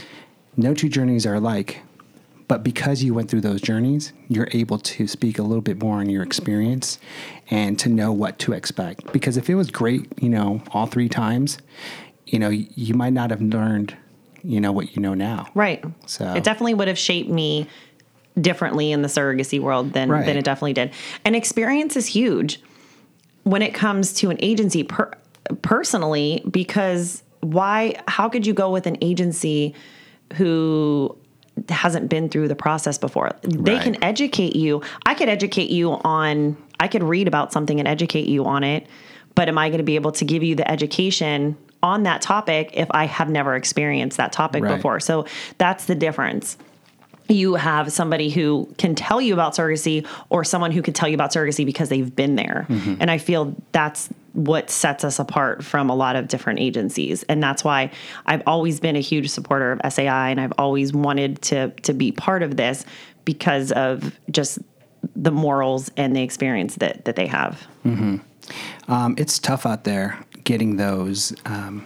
no 0.56 0.74
two 0.74 0.88
journeys 0.88 1.24
are 1.24 1.34
alike 1.34 1.80
but 2.48 2.62
because 2.62 3.02
you 3.02 3.12
went 3.12 3.28
through 3.28 3.40
those 3.40 3.60
journeys, 3.60 4.12
you're 4.28 4.48
able 4.52 4.78
to 4.78 5.06
speak 5.06 5.38
a 5.38 5.43
little 5.43 5.62
bit 5.62 5.81
more 5.82 5.96
on 5.96 6.08
your 6.08 6.22
experience 6.22 6.98
and 7.50 7.78
to 7.81 7.88
know 7.88 8.12
what 8.12 8.38
to 8.40 8.52
expect. 8.52 9.12
Because 9.12 9.37
if 9.37 9.50
it 9.50 9.56
was 9.56 9.70
great, 9.70 10.06
you 10.20 10.28
know, 10.28 10.62
all 10.70 10.87
three 10.87 11.08
times, 11.08 11.58
you 12.26 12.38
know, 12.38 12.48
you 12.48 12.94
might 12.94 13.12
not 13.12 13.31
have 13.31 13.43
learned, 13.43 13.96
you 14.44 14.60
know, 14.60 14.70
what 14.70 14.94
you 14.94 15.02
know 15.02 15.14
now. 15.14 15.48
Right. 15.54 15.84
So 16.06 16.34
it 16.34 16.44
definitely 16.44 16.75
would 16.75 16.88
have 16.88 16.98
shaped 16.98 17.31
me 17.31 17.66
differently 18.40 18.93
in 18.93 19.02
the 19.02 19.08
surrogacy 19.08 19.58
world 19.58 19.93
than 19.93 20.10
right. 20.10 20.26
than 20.26 20.37
it 20.37 20.44
definitely 20.44 20.75
did. 20.75 20.93
And 21.25 21.34
experience 21.34 21.96
is 21.96 22.06
huge 22.06 22.60
when 23.44 23.62
it 23.62 23.75
comes 23.75 24.12
to 24.14 24.31
an 24.31 24.37
agency 24.40 24.84
per, 24.84 25.10
personally 25.62 26.43
because 26.50 27.22
why 27.40 27.94
how 28.08 28.28
could 28.28 28.46
you 28.46 28.52
go 28.52 28.70
with 28.70 28.87
an 28.87 28.98
agency 29.00 29.75
who 30.34 31.16
hasn't 31.69 32.08
been 32.08 32.29
through 32.29 32.49
the 32.49 32.56
process 32.56 32.99
before. 32.99 33.32
They 33.43 33.75
right. 33.75 33.82
can 33.82 34.03
educate 34.03 34.56
you. 34.56 34.82
I 35.05 35.14
could 35.14 35.29
educate 35.29 35.70
you 35.70 35.93
on, 35.93 36.56
I 36.81 36.88
could 36.88 37.03
read 37.03 37.29
about 37.29 37.53
something 37.53 37.79
and 37.79 37.88
educate 37.88 38.29
you 38.29 38.44
on 38.44 38.64
it, 38.64 38.87
but 39.35 39.49
am 39.49 39.58
I 39.58 39.69
going 39.69 39.79
to 39.79 39.85
be 39.85 39.97
able 39.97 40.12
to 40.12 40.25
give 40.25 40.43
you 40.43 40.55
the 40.55 40.70
education 40.70 41.56
on 41.82 42.05
that 42.05 42.23
topic 42.23 42.70
if 42.75 42.89
I 42.91 43.05
have 43.06 43.31
never 43.31 43.55
experienced 43.55 44.17
that 44.17 44.32
topic 44.32 44.63
right. 44.63 44.77
before? 44.77 45.01
So 45.01 45.27
that's 45.58 45.86
the 45.86 45.94
difference 45.94 46.56
you 47.29 47.55
have 47.55 47.93
somebody 47.93 48.31
who 48.31 48.72
can 48.79 48.94
tell 48.94 49.20
you 49.20 49.32
about 49.32 49.55
surrogacy 49.55 50.06
or 50.29 50.44
someone 50.44 50.70
who 50.70 50.82
can 50.82 50.94
tell 50.94 51.08
you 51.08 51.15
about 51.15 51.32
surrogacy 51.32 51.67
because 51.67 51.89
they've 51.89 52.15
been 52.15 52.36
there. 52.36 52.67
Mm-hmm. 52.69 52.94
And 53.01 53.10
I 53.10 53.19
feel 53.19 53.55
that's 53.72 54.08
what 54.36 54.69
sets 54.70 55.02
us 55.02 55.19
apart 55.19 55.64
from 55.64 55.88
a 55.88 55.94
lot 55.94 56.14
of 56.14 56.28
different 56.28 56.60
agencies. 56.60 57.22
And 57.24 57.43
that's 57.43 57.64
why 57.64 57.90
I've 58.26 58.43
always 58.46 58.81
been 58.81 58.94
a 58.94 59.00
huge 59.00 59.31
supporter 59.31 59.72
of 59.72 59.93
SAI 59.93 60.31
and 60.31 60.40
I've 60.40 60.52
always 60.58 60.93
wanted 60.93 61.40
to 61.43 61.70
to 61.70 61.93
be 61.93 62.12
part 62.12 62.43
of 62.43 62.56
this 62.56 62.84
because 63.24 63.72
of 63.72 64.19
just 64.31 64.58
the 65.14 65.31
morals 65.31 65.90
and 65.96 66.14
the 66.14 66.22
experience 66.22 66.76
that 66.76 67.06
that 67.06 67.16
they 67.16 67.26
have. 67.26 67.66
Mm-hmm. 67.84 68.16
Um, 68.93 69.14
it's 69.19 69.38
tough 69.38 69.66
out 69.66 69.84
there 69.84 70.24
getting 70.44 70.76
those 70.76 71.34
um, 71.46 71.84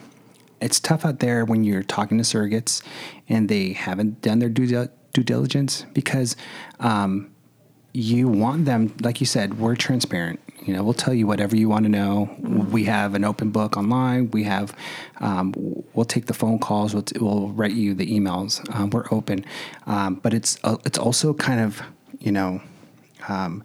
it's 0.61 0.81
tough 0.81 1.05
out 1.05 1.21
there 1.21 1.45
when 1.45 1.65
you're 1.65 1.83
talking 1.83 2.19
to 2.19 2.25
surrogates 2.25 2.83
and 3.29 3.49
they 3.49 3.73
haven't 3.73 4.21
done 4.23 4.41
their 4.41 4.49
due 4.49 4.89
due 5.13 5.23
diligence 5.23 5.87
because 5.95 6.37
um, 6.81 7.31
you 7.93 8.29
want 8.29 8.65
them, 8.65 8.95
like 9.01 9.21
you 9.21 9.27
said, 9.27 9.59
we're 9.59 9.77
transparent. 9.77 10.41
You 10.65 10.75
know, 10.75 10.83
we'll 10.83 10.95
tell 10.95 11.15
you 11.15 11.27
whatever 11.27 11.57
you 11.57 11.69
want 11.69 11.85
to 11.85 11.89
know. 11.89 12.35
We 12.71 12.85
have 12.85 13.15
an 13.15 13.25
open 13.25 13.51
book 13.51 13.77
online. 13.77 14.31
We 14.31 14.45
have, 14.45 14.77
um, 15.21 15.55
we'll 15.95 16.05
take 16.05 16.27
the 16.27 16.35
phone 16.35 16.59
calls. 16.59 16.93
We'll, 16.93 17.03
t- 17.03 17.19
we'll 17.19 17.49
write 17.49 17.73
you 17.73 17.95
the 17.95 18.07
emails. 18.07 18.63
Um, 18.75 18.91
we're 18.91 19.07
open, 19.11 19.45
um, 19.87 20.17
but 20.17 20.35
it's 20.35 20.59
uh, 20.63 20.77
it's 20.85 20.99
also 20.99 21.33
kind 21.35 21.61
of 21.61 21.83
you 22.19 22.31
know 22.33 22.61
um, 23.29 23.65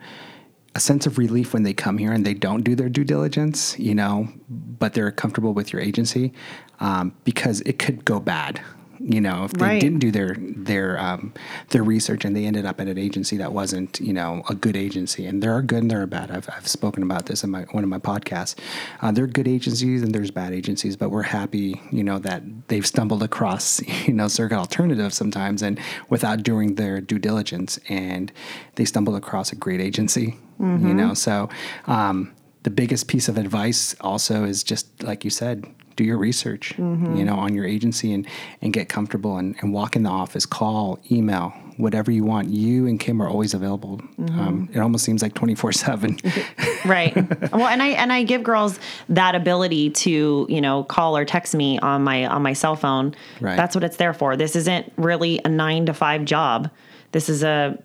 a 0.75 0.80
sense 0.80 1.06
of 1.06 1.18
relief 1.18 1.54
when 1.54 1.64
they 1.64 1.74
come 1.74 1.98
here 1.98 2.12
and 2.12 2.25
they 2.25 2.34
don't 2.34 2.64
do 2.64 2.75
their 2.75 2.90
due 2.90 3.06
diligence, 3.06 3.80
you 3.80 3.96
know, 3.96 4.28
but 4.50 4.94
they're 4.94 5.12
comfortable 5.12 5.54
with 5.54 5.72
your 5.72 5.82
agency 5.82 6.34
um, 6.82 7.16
because 7.24 7.62
it 7.62 7.80
could 7.80 8.04
go 8.04 8.20
bad 8.20 8.62
you 9.08 9.22
know 9.22 9.44
if 9.44 9.54
they 9.54 9.66
right. 9.66 9.82
didn't 9.82 10.00
do 10.00 10.12
their 10.12 10.36
their 10.40 11.00
um, 11.00 11.32
their 11.70 11.84
research 11.84 12.26
and 12.26 12.36
they 12.36 12.46
ended 12.46 12.66
up 12.66 12.82
at 12.82 12.88
an 12.88 12.98
agency 12.98 13.38
that 13.38 13.54
wasn't 13.54 14.00
you 14.00 14.12
know 14.12 14.42
a 14.50 14.56
good 14.56 14.76
agency 14.76 15.26
and 15.26 15.44
there 15.44 15.54
are 15.54 15.62
good 15.62 15.84
and 15.84 15.92
there 15.92 16.02
are 16.02 16.08
bad 16.08 16.32
I've, 16.32 16.50
I've 16.50 16.68
spoken 16.68 17.04
about 17.04 17.28
this 17.28 17.44
in 17.44 17.52
my 17.52 17.62
one 17.72 17.84
of 17.84 17.90
my 17.90 18.00
podcasts 18.00 18.56
uh, 19.02 19.12
there 19.12 19.24
are 19.24 19.28
good 19.28 19.48
agencies 19.48 20.02
and 20.02 20.14
there's 20.14 20.32
bad 20.32 20.54
agencies 20.54 20.96
but 20.98 21.10
we're 21.10 21.22
happy 21.22 21.80
you 21.92 22.04
know 22.04 22.18
that 22.20 22.42
they've 22.68 22.86
stumbled 22.86 23.22
across 23.22 23.80
you 24.08 24.14
know 24.14 24.28
surrogate 24.28 24.58
alternatives 24.58 25.16
sometimes 25.16 25.62
and 25.62 25.80
without 26.10 26.42
doing 26.42 26.76
their 26.76 27.00
due 27.00 27.20
diligence 27.20 27.80
and 27.88 28.32
they 28.76 28.86
stumbled 28.86 29.16
across 29.16 29.52
a 29.52 29.56
great 29.56 29.80
agency 29.80 30.38
mm-hmm. 30.60 30.88
you 30.88 30.94
know 30.94 31.14
so 31.14 31.48
um, 31.86 32.34
the 32.64 32.72
biggest 32.72 33.08
piece 33.08 33.30
of 33.30 33.38
advice 33.38 33.96
also 34.02 34.46
is 34.46 34.64
just 34.64 35.04
like 35.04 35.24
you 35.24 35.30
said 35.30 35.64
do 35.96 36.04
your 36.04 36.18
research, 36.18 36.74
Mm-hmm. 36.78 37.16
you 37.16 37.25
know, 37.25 37.36
on 37.36 37.54
your 37.54 37.66
agency 37.66 38.14
and, 38.14 38.28
and 38.62 38.74
get 38.74 38.90
comfortable 38.90 39.38
and, 39.38 39.56
and 39.62 39.74
walk 39.74 39.96
in 39.96 40.04
the 40.04 40.10
office, 40.10 40.46
call, 40.46 41.00
email, 41.12 41.50
whatever 41.78 42.12
you 42.12 42.24
want. 42.24 42.50
You 42.50 42.88
and 42.88 43.00
Kim 43.00 43.22
are 43.22 43.28
always 43.30 43.54
available. 43.54 43.98
Mm-hmm. 44.20 44.40
Um, 44.40 44.70
it 44.74 44.80
almost 44.80 45.04
seems 45.06 45.22
like 45.22 45.34
24 45.34 45.72
seven. 45.74 46.18
right 46.86 47.16
well 47.52 47.66
and 47.68 47.82
i 47.82 47.88
and 47.88 48.14
i 48.14 48.22
give 48.22 48.44
girls 48.44 48.80
that 49.10 49.34
ability 49.34 49.90
to 49.90 50.46
you 50.50 50.62
know 50.62 50.84
call 50.84 51.18
or 51.18 51.25
text 51.25 51.56
me 51.56 51.80
on 51.80 52.04
my 52.04 52.28
on 52.28 52.44
my 52.44 52.54
cell 52.54 52.75
phone 52.75 53.16
Right. 53.42 53.58
that's 53.58 53.75
what 53.75 53.84
it's 53.84 53.98
there 53.98 54.14
for 54.14 54.38
this 54.38 54.56
isn't 54.56 54.94
really 54.96 55.42
a 55.44 55.50
nine 55.50 55.88
to 55.88 55.94
five 55.96 56.25
job 56.25 56.70
this 57.12 57.28
is 57.28 57.42
a 57.44 57.82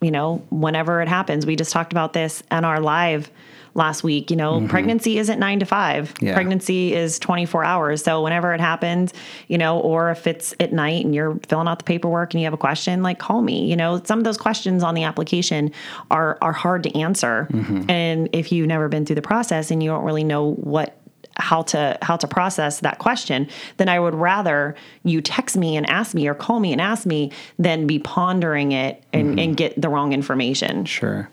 you 0.00 0.10
know 0.10 0.42
whenever 0.50 1.02
it 1.02 1.08
happens 1.08 1.44
we 1.44 1.56
just 1.56 1.72
talked 1.72 1.92
about 1.92 2.14
this 2.14 2.42
and 2.50 2.64
our 2.64 2.80
live 2.80 3.30
last 3.74 4.04
week 4.04 4.30
you 4.30 4.36
know 4.36 4.54
mm-hmm. 4.54 4.68
pregnancy 4.68 5.18
isn't 5.18 5.38
nine 5.38 5.58
to 5.58 5.66
five. 5.66 6.14
Yeah. 6.20 6.34
pregnancy 6.34 6.94
is 6.94 7.18
24 7.18 7.64
hours. 7.64 8.02
So 8.02 8.22
whenever 8.22 8.52
it 8.54 8.60
happens 8.60 9.12
you 9.48 9.58
know 9.58 9.80
or 9.80 10.10
if 10.10 10.26
it's 10.26 10.54
at 10.60 10.72
night 10.72 11.04
and 11.04 11.14
you're 11.14 11.38
filling 11.46 11.68
out 11.68 11.78
the 11.78 11.84
paperwork 11.84 12.34
and 12.34 12.40
you 12.40 12.46
have 12.46 12.54
a 12.54 12.58
question 12.58 13.02
like 13.02 13.18
call 13.18 13.42
me. 13.42 13.66
You 13.66 13.76
know 13.76 14.00
some 14.04 14.18
of 14.18 14.24
those 14.24 14.38
questions 14.38 14.82
on 14.82 14.94
the 14.94 15.04
application 15.04 15.72
are 16.10 16.38
are 16.40 16.52
hard 16.52 16.82
to 16.84 16.98
answer. 16.98 17.48
Mm-hmm. 17.50 17.90
And 17.90 18.28
if 18.32 18.52
you've 18.52 18.68
never 18.68 18.88
been 18.88 19.06
through 19.06 19.16
the 19.16 19.22
process 19.22 19.70
and 19.70 19.82
you 19.82 19.90
don't 19.90 20.04
really 20.04 20.24
know 20.24 20.52
what 20.54 20.96
how 21.38 21.62
to 21.62 21.96
how 22.02 22.14
to 22.14 22.28
process 22.28 22.80
that 22.80 22.98
question 22.98 23.48
then 23.78 23.88
i 23.88 23.98
would 23.98 24.14
rather 24.14 24.76
you 25.02 25.20
text 25.22 25.56
me 25.56 25.76
and 25.76 25.88
ask 25.88 26.14
me 26.14 26.28
or 26.28 26.34
call 26.34 26.60
me 26.60 26.72
and 26.72 26.80
ask 26.80 27.06
me 27.06 27.32
than 27.58 27.86
be 27.86 27.98
pondering 27.98 28.72
it 28.72 29.02
and, 29.12 29.30
mm-hmm. 29.30 29.38
and 29.38 29.56
get 29.56 29.80
the 29.80 29.88
wrong 29.88 30.12
information. 30.12 30.84
Sure. 30.84 31.28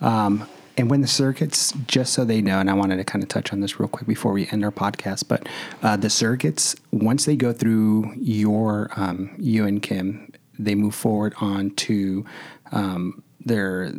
Um, 0.00 0.46
and 0.78 0.88
when 0.88 1.00
the 1.00 1.08
surrogates, 1.08 1.74
just 1.86 2.12
so 2.12 2.24
they 2.24 2.40
know, 2.40 2.60
and 2.60 2.70
I 2.70 2.72
wanted 2.72 2.96
to 2.96 3.04
kind 3.04 3.22
of 3.22 3.28
touch 3.28 3.52
on 3.52 3.60
this 3.60 3.78
real 3.80 3.88
quick 3.88 4.06
before 4.06 4.32
we 4.32 4.46
end 4.48 4.64
our 4.64 4.70
podcast, 4.70 5.26
but 5.28 5.48
uh, 5.82 5.96
the 5.96 6.08
surrogates, 6.08 6.78
once 6.92 7.24
they 7.24 7.36
go 7.36 7.52
through 7.52 8.14
your, 8.16 8.90
um, 8.96 9.34
you 9.38 9.66
and 9.66 9.82
Kim, 9.82 10.32
they 10.58 10.76
move 10.76 10.94
forward 10.94 11.34
on 11.40 11.70
to 11.72 12.24
um, 12.72 13.22
their, 13.44 13.92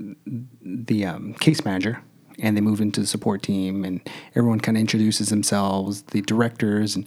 the 0.62 1.06
um, 1.06 1.34
case 1.36 1.64
manager. 1.66 2.02
And 2.42 2.56
they 2.56 2.62
move 2.62 2.80
into 2.80 3.02
the 3.02 3.08
support 3.08 3.44
team, 3.44 3.84
and 3.84 4.00
everyone 4.34 4.62
kind 4.62 4.78
of 4.78 4.80
introduces 4.80 5.28
themselves, 5.28 6.04
the 6.04 6.22
directors, 6.22 6.96
and 6.96 7.06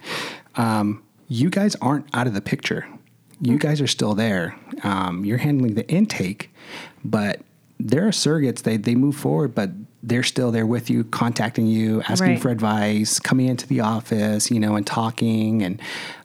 um, 0.57 1.03
you 1.27 1.49
guys 1.49 1.75
aren't 1.77 2.07
out 2.15 2.27
of 2.27 2.35
the 2.35 2.43
picture 2.43 2.87
you 3.43 3.59
guys 3.59 3.81
are 3.81 3.89
still 3.89 4.15
there. 4.15 4.57
Um, 4.85 5.25
you're 5.25 5.39
handling 5.39 5.75
the 5.75 5.87
intake, 5.89 6.51
but 7.05 7.41
there 7.87 8.07
are 8.07 8.11
surrogates. 8.13 8.63
They 8.63 8.77
they 8.77 8.95
move 8.95 9.17
forward, 9.17 9.55
but 9.55 9.71
they're 10.03 10.23
still 10.25 10.51
there 10.51 10.67
with 10.67 10.91
you, 10.91 11.05
contacting 11.05 11.67
you, 11.67 12.03
asking 12.09 12.31
Right. 12.31 12.43
for 12.43 12.51
advice, 12.51 13.21
coming 13.21 13.47
into 13.47 13.69
the 13.69 13.81
office, 13.81 14.51
you 14.51 14.59
know, 14.59 14.75
and 14.75 14.85
talking. 14.85 15.63
And 15.63 15.81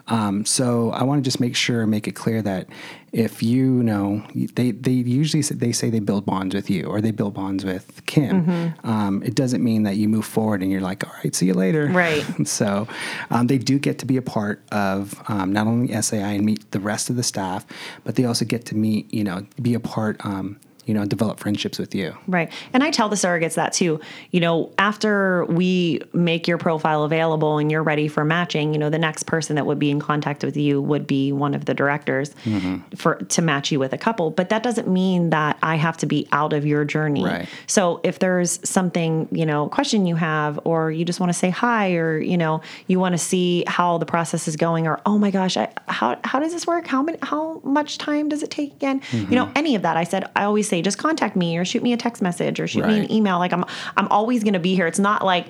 um, 0.08 0.46
so 0.46 0.90
I 0.92 1.04
want 1.04 1.24
to 1.24 1.28
just 1.28 1.40
make 1.40 1.56
sure, 1.56 1.86
make 1.86 2.08
it 2.08 2.14
clear 2.14 2.42
that 2.42 2.68
if 3.12 3.44
you 3.44 3.84
know, 3.84 4.24
they 4.56 4.72
they 4.72 4.92
usually 4.92 5.44
say, 5.44 5.54
they 5.56 5.72
say 5.72 5.90
they 5.92 6.00
build 6.00 6.26
bonds 6.26 6.56
with 6.56 6.70
you 6.72 6.86
or 6.86 7.02
they 7.02 7.12
build 7.12 7.34
bonds 7.36 7.64
with 7.66 8.04
Kim. 8.08 8.46
Mm-hmm. 8.46 8.90
Um, 8.90 9.22
it 9.24 9.36
doesn't 9.36 9.64
mean 9.64 9.84
that 9.84 9.96
you 9.98 10.10
move 10.10 10.26
forward 10.26 10.64
and 10.64 10.72
you're 10.72 10.82
like, 10.82 11.06
all 11.06 11.14
right, 11.24 11.36
see 11.36 11.46
you 11.48 11.54
later. 11.54 11.88
Right. 11.88 12.24
So 12.48 12.88
um, 13.30 13.48
they 13.48 13.58
do 13.58 13.78
get 13.78 14.00
to 14.00 14.06
be 14.06 14.18
a 14.18 14.22
part 14.22 14.64
of 14.72 15.22
um, 15.28 15.52
not 15.54 15.68
only 15.68 15.94
SAI 16.02 16.18
and 16.34 16.46
meet 16.46 16.72
the 16.72 16.80
rest 16.80 17.10
of 17.10 17.16
the 17.16 17.24
staff, 17.24 17.66
but 18.04 18.16
they 18.16 18.26
also 18.26 18.46
get 18.46 18.66
to 18.68 18.76
meet, 18.76 19.14
you 19.14 19.24
know, 19.24 19.46
be 19.62 19.74
a 19.74 19.80
part, 19.80 20.24
um, 20.26 20.60
you 20.88 20.94
know, 20.94 21.06
develop 21.06 21.40
friendships 21.40 21.78
with 21.78 21.94
you. 21.94 22.18
Right. 22.28 22.52
And 22.74 22.84
I 22.84 22.90
tell 22.90 23.10
the 23.10 23.16
surrogates 23.16 23.54
that 23.56 23.74
too. 23.74 24.00
You 24.32 24.40
know, 24.40 24.72
after 24.80 25.46
we 25.46 26.02
make 26.14 26.48
your 26.48 26.58
profile 26.58 27.04
available 27.04 27.60
and 27.60 27.72
you're 27.72 27.84
ready 27.84 28.08
for 28.08 28.26
matching, 28.26 28.74
you 28.74 28.80
know, 28.80 28.90
the 28.90 28.98
next 28.98 29.24
person 29.24 29.56
that 29.58 29.66
would 29.66 29.78
be 29.78 29.92
in 29.92 30.00
contact 30.00 30.44
with 30.44 30.58
you 30.58 30.82
would 30.82 31.06
be 31.06 31.32
one 31.32 31.54
of 31.54 31.66
the 31.66 31.74
directors 31.74 32.34
Mm-hmm. 32.48 32.96
for 32.96 33.16
to 33.16 33.42
match 33.42 33.72
you 33.72 33.80
with 33.80 33.92
a 33.94 33.98
couple. 33.98 34.32
But 34.32 34.50
that 34.50 34.64
doesn't 34.64 34.88
mean 34.88 35.32
that 35.32 35.58
I 35.62 35.76
have 35.76 35.98
to 35.98 36.06
be 36.06 36.28
out 36.32 36.54
of 36.54 36.66
your 36.66 36.86
journey. 36.86 37.26
Right. 37.26 37.50
So 37.68 38.00
if 38.04 38.20
there's 38.20 38.60
something, 38.68 39.28
you 39.32 39.46
know, 39.46 39.68
question 39.68 40.06
you 40.06 40.16
have 40.16 40.58
or 40.64 40.90
you 40.92 41.04
just 41.04 41.20
want 41.20 41.32
to 41.32 41.38
say 41.38 41.50
hi 41.50 41.96
or, 41.96 42.18
you 42.20 42.38
know, 42.38 42.62
you 42.88 43.00
want 43.00 43.14
to 43.14 43.18
see 43.18 43.66
how 43.68 43.98
the 43.98 44.06
process 44.06 44.48
is 44.48 44.56
going 44.56 44.88
or 44.88 45.02
oh 45.06 45.18
my 45.18 45.32
gosh, 45.32 45.58
I, 45.58 45.70
how 45.88 46.18
how 46.24 46.40
does 46.40 46.54
this 46.54 46.66
work? 46.66 46.88
How 46.88 47.04
many 47.04 47.18
how 47.22 47.60
much 47.64 47.98
time 47.98 48.30
does 48.30 48.44
it 48.44 48.50
take 48.52 48.72
again? 48.74 49.02
You 49.12 49.36
know, 49.36 49.52
any 49.56 49.76
of 49.76 49.82
that. 49.82 49.98
I 49.98 50.04
said 50.06 50.30
I 50.36 50.44
always 50.46 50.70
say 50.70 50.77
just 50.82 50.98
contact 50.98 51.36
me 51.36 51.58
or 51.58 51.66
shoot 51.66 51.84
me 51.84 51.94
a 51.94 51.98
text 51.98 52.22
message 52.22 52.60
or 52.60 52.68
shoot 52.68 52.86
me 52.86 53.00
an 53.00 53.12
email. 53.12 53.40
Like 53.40 53.54
I'm 53.54 53.66
I'm 53.96 54.08
always 54.10 54.44
going 54.44 54.54
to 54.54 54.60
be 54.60 54.76
here. 54.76 54.88
It's 54.88 55.00
not 55.00 55.26
like 55.26 55.48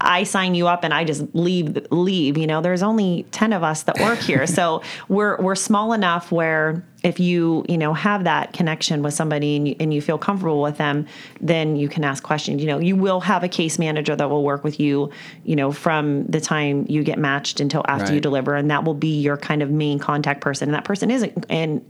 I 0.00 0.22
sign 0.22 0.54
you 0.54 0.68
up 0.68 0.84
and 0.84 0.94
I 0.94 1.04
just 1.04 1.24
leave 1.34 1.76
leave, 1.90 2.38
you 2.38 2.46
know. 2.46 2.60
There's 2.60 2.82
only 2.82 3.24
10 3.32 3.52
of 3.52 3.64
us 3.64 3.82
that 3.84 3.98
work 3.98 4.18
here. 4.20 4.46
so 4.58 4.82
we're 5.08 5.40
we're 5.40 5.56
small 5.56 5.92
enough 5.92 6.30
where 6.30 6.84
if 7.02 7.18
you, 7.20 7.64
you 7.68 7.78
know, 7.78 7.94
have 7.94 8.24
that 8.24 8.52
connection 8.52 9.02
with 9.02 9.14
somebody 9.14 9.56
and 9.56 9.68
you, 9.68 9.76
and 9.80 9.94
you 9.94 10.00
feel 10.00 10.18
comfortable 10.18 10.60
with 10.60 10.78
them, 10.78 11.06
then 11.40 11.76
you 11.76 11.88
can 11.88 12.04
ask 12.04 12.22
questions. 12.22 12.60
You 12.60 12.68
know, 12.68 12.78
you 12.78 12.96
will 12.96 13.20
have 13.20 13.42
a 13.42 13.48
case 13.48 13.78
manager 13.78 14.14
that 14.14 14.30
will 14.30 14.44
work 14.44 14.64
with 14.64 14.78
you, 14.78 15.10
you 15.44 15.56
know, 15.56 15.72
from 15.72 16.24
the 16.26 16.40
time 16.40 16.86
you 16.88 17.02
get 17.02 17.18
matched 17.18 17.60
until 17.60 17.84
after 17.88 18.14
you 18.14 18.20
deliver 18.20 18.54
and 18.54 18.70
that 18.70 18.84
will 18.84 18.94
be 18.94 19.20
your 19.20 19.36
kind 19.36 19.62
of 19.62 19.70
main 19.70 19.98
contact 19.98 20.40
person. 20.40 20.68
And 20.68 20.74
that 20.74 20.84
person 20.84 21.10
isn't 21.10 21.46
in 21.48 21.84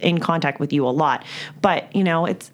in 0.00 0.18
contact 0.20 0.60
with 0.60 0.72
you 0.72 0.86
a 0.86 0.90
lot. 0.90 1.24
But, 1.60 1.94
you 1.94 2.04
know, 2.04 2.26
it's 2.26 2.50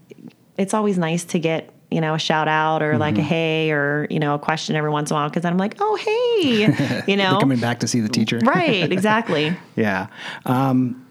it's 0.56 0.74
always 0.74 0.98
nice 0.98 1.24
to 1.26 1.38
get 1.38 1.72
you 1.90 2.02
know 2.02 2.14
a 2.14 2.18
shout 2.18 2.48
out 2.48 2.82
or 2.82 2.98
like 2.98 3.14
a 3.14 3.20
Mm-hmm. 3.20 3.28
hey 3.28 3.70
or 3.70 4.06
you 4.10 4.18
know 4.18 4.34
a 4.34 4.38
question 4.38 4.76
every 4.76 4.90
once 4.90 5.10
in 5.10 5.16
a 5.16 5.20
while 5.20 5.28
because 5.30 5.42
then 5.44 5.52
I'm 5.52 5.58
like 5.58 5.76
oh 5.80 5.96
hey 5.96 7.02
you 7.06 7.16
know 7.16 7.38
coming 7.40 7.58
back 7.60 7.80
to 7.80 7.88
see 7.88 8.00
the 8.00 8.10
teacher. 8.10 8.40
right 8.44 8.92
exactly 8.92 9.56
Yeah. 9.76 10.08
Um, 10.44 11.06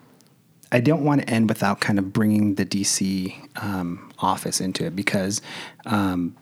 I 0.71 0.79
don't 0.81 1.03
want 1.03 1.21
to 1.21 1.29
end 1.29 1.49
without 1.49 1.79
kind 1.79 1.97
of 1.97 2.11
bringing 2.13 2.55
the 2.55 2.65
DC 2.65 3.33
um, 3.63 4.11
office 4.19 4.59
into 4.61 4.85
it 4.85 4.95
because 4.95 5.41
um, 5.85 6.35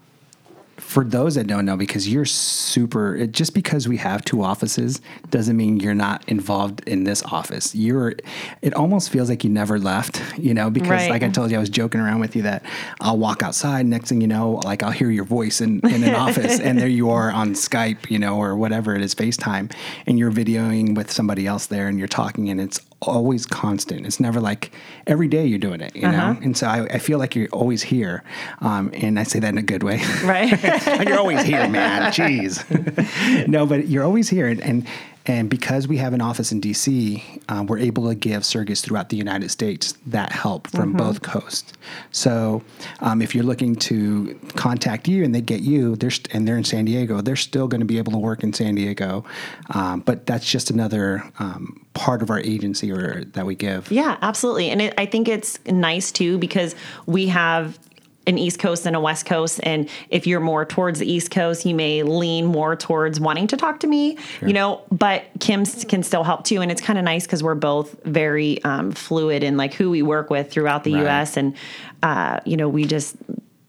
for 0.77 1.03
those 1.05 1.36
that 1.36 1.48
don't 1.48 1.65
know, 1.65 1.77
because 1.77 2.08
you're 2.12 2.25
super, 2.25 3.15
it, 3.15 3.32
just 3.32 3.53
because 3.53 3.88
we 3.88 3.98
have 3.98 4.25
two 4.25 4.44
offices 4.44 5.01
doesn't 5.29 5.55
mean 5.55 5.79
you're 5.79 5.94
not 5.94 6.27
involved 6.27 6.88
in 6.88 7.05
this 7.05 7.24
office. 7.24 7.74
You're, 7.74 8.13
it 8.62 8.74
almost 8.74 9.10
feels 9.10 9.29
like 9.29 9.44
you 9.44 9.50
never 9.50 9.79
left, 9.79 10.22
you 10.38 10.53
know, 10.53 10.70
because 10.70 10.89
Right. 10.89 11.10
like 11.10 11.24
I 11.24 11.29
told 11.29 11.51
you, 11.51 11.58
I 11.58 11.60
was 11.60 11.70
joking 11.70 12.01
around 12.01 12.20
with 12.20 12.36
you 12.36 12.41
that 12.44 12.63
I'll 13.00 13.17
walk 13.17 13.41
outside. 13.41 13.86
Next 13.86 14.10
thing 14.10 14.22
you 14.22 14.27
know, 14.27 14.62
like 14.63 14.84
I'll 14.84 14.91
hear 14.91 15.10
your 15.10 15.24
voice 15.24 15.62
in, 15.62 15.79
in 15.88 16.03
an 16.03 16.15
office 16.15 16.60
and 16.60 16.79
there 16.79 16.88
you 16.88 17.10
are 17.10 17.32
on 17.32 17.53
Skype, 17.53 18.10
you 18.10 18.20
know, 18.20 18.38
or 18.38 18.55
whatever 18.55 18.96
it 18.96 19.01
is, 19.01 19.15
FaceTime, 19.15 19.72
and 20.05 20.20
you're 20.20 20.32
videoing 20.32 20.96
with 20.96 21.12
somebody 21.12 21.48
else 21.48 21.67
there 21.67 21.88
and 21.88 21.98
you're 21.98 22.08
talking 22.08 22.50
and 22.50 22.60
it's 22.60 22.79
always 23.02 23.46
constant. 23.46 24.06
It's 24.06 24.20
never 24.20 24.40
like 24.40 24.72
every 25.08 25.28
day 25.28 25.46
you're 25.46 25.60
doing 25.60 25.82
it, 25.82 25.96
you 25.96 26.04
know? 26.04 26.38
And 26.42 26.58
so 26.58 26.68
I, 26.68 26.86
I 26.86 27.00
feel 27.00 27.20
like 27.20 27.36
you're 27.36 27.50
always 27.52 27.84
here. 27.84 28.24
Um, 28.62 28.90
and 28.94 29.20
I 29.20 29.24
say 29.24 29.40
that 29.40 29.50
in 29.50 29.58
a 29.58 29.64
good 29.64 29.84
way. 29.84 30.02
right 30.24 30.52
you're 31.08 31.18
always 31.18 31.44
here, 31.44 31.68
man. 31.68 32.12
Jeez. 32.12 33.48
no, 33.48 33.66
but 33.66 33.88
you're 33.88 34.04
always 34.04 34.30
here, 34.30 34.48
and 34.48 34.62
and, 34.62 34.88
and 35.27 35.50
because 35.50 35.88
we 35.88 35.98
have 35.98 36.13
an 36.13 36.22
office 36.22 36.51
in 36.51 36.62
DC, 36.62 37.41
uh, 37.50 37.65
we're 37.67 37.79
able 37.79 38.08
to 38.10 38.15
give 38.15 38.44
surrogates 38.44 38.84
throughout 38.84 39.10
the 39.10 39.17
United 39.17 39.50
States 39.50 39.96
that 40.05 40.32
help 40.32 40.67
from 40.67 40.94
both 40.94 41.22
coasts. 41.22 41.74
So, 42.12 42.63
um, 43.00 43.22
if 43.22 43.34
you're 43.34 43.44
looking 43.44 43.75
to 43.75 44.39
contact 44.55 45.08
you 45.08 45.24
and 45.24 45.34
they 45.34 45.41
get 45.41 45.62
you, 45.62 45.96
they're 45.96 46.12
st- 46.12 46.34
and 46.34 46.48
they're 46.48 46.58
in 46.58 46.63
San 46.63 46.86
Diego, 46.86 47.22
they're 47.22 47.36
still 47.36 47.67
going 47.67 47.82
to 47.82 47.86
be 47.86 47.98
able 47.98 48.12
to 48.12 48.17
work 48.17 48.44
in 48.44 48.53
San 48.53 48.75
Diego. 48.75 49.25
Um, 49.72 50.01
but 50.01 50.25
that's 50.25 50.50
just 50.50 50.70
another 50.70 51.24
um, 51.39 51.86
part 51.94 52.22
of 52.22 52.29
our 52.29 52.39
agency 52.39 52.91
or 52.91 53.24
that 53.25 53.46
we 53.46 53.55
give. 53.55 53.91
Yeah, 53.91 54.17
absolutely. 54.22 54.70
And 54.70 54.82
it, 54.82 54.94
I 54.98 55.05
think 55.05 55.27
it's 55.27 55.60
nice 55.65 56.12
too 56.12 56.38
because 56.38 56.75
we 57.05 57.27
have 57.27 57.79
an 58.27 58.38
East 58.38 58.60
Coast 58.60 58.86
and 58.86 58.96
a 58.96 59.00
West 59.00 59.25
Coast. 59.25 59.60
And 59.63 59.89
if 60.10 60.25
you're 60.25 60.39
more 60.39 60.65
towards 60.65 61.00
the 61.00 61.12
East 61.12 61.32
Coast, 61.32 61.65
you 61.65 61.75
may 61.75 62.03
lean 62.03 62.46
more 62.46 62.75
towards 62.75 63.20
wanting 63.20 63.48
to 63.48 63.58
talk 63.58 63.79
to 63.82 63.88
me, 63.88 64.17
you 64.41 64.53
know, 64.53 64.82
but 64.91 65.25
Kim 65.39 65.65
can 65.65 66.03
still 66.03 66.24
help 66.24 66.44
too. 66.44 66.62
And 66.62 66.72
it's 66.72 66.82
kind 66.82 66.98
of 66.98 67.05
nice 67.05 67.25
because 67.25 67.44
we're 67.44 67.55
both 67.55 67.96
very 68.03 68.63
um, 68.63 68.91
fluid 68.91 69.44
in 69.44 69.58
like 69.58 69.74
who 69.74 69.89
we 69.89 70.01
work 70.01 70.29
with 70.29 70.51
throughout 70.51 70.84
the 70.84 70.94
Right. 70.94 71.08
US. 71.08 71.38
And, 71.38 71.55
uh, 72.03 72.39
you 72.46 72.58
know, 72.58 72.70
we 72.70 72.86
just, 72.86 73.15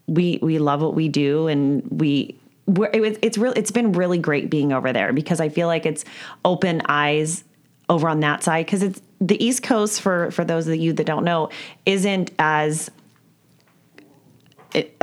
we, 0.06 0.38
we 0.40 0.58
love 0.58 0.80
what 0.82 0.94
we 0.94 1.08
do 1.08 1.48
and 1.48 1.82
we, 1.90 2.36
we're, 2.66 2.90
it 2.92 3.00
was, 3.00 3.18
it's 3.22 3.38
really, 3.38 3.58
it's 3.58 3.70
been 3.70 3.92
really 3.92 4.18
great 4.18 4.50
being 4.50 4.72
over 4.72 4.92
there 4.92 5.12
because 5.12 5.40
I 5.40 5.48
feel 5.48 5.66
like 5.66 5.86
it's 5.86 6.04
open 6.44 6.82
eyes 6.88 7.44
over 7.88 8.08
on 8.08 8.20
that 8.20 8.42
side 8.42 8.66
because 8.66 8.82
it's 8.82 9.00
the 9.20 9.42
East 9.44 9.62
Coast 9.62 10.00
for 10.00 10.30
for 10.30 10.44
those 10.44 10.66
of 10.66 10.74
you 10.76 10.92
that 10.92 11.06
don't 11.06 11.24
know 11.24 11.50
isn't 11.86 12.30
as 12.38 12.90
it, 14.76 15.02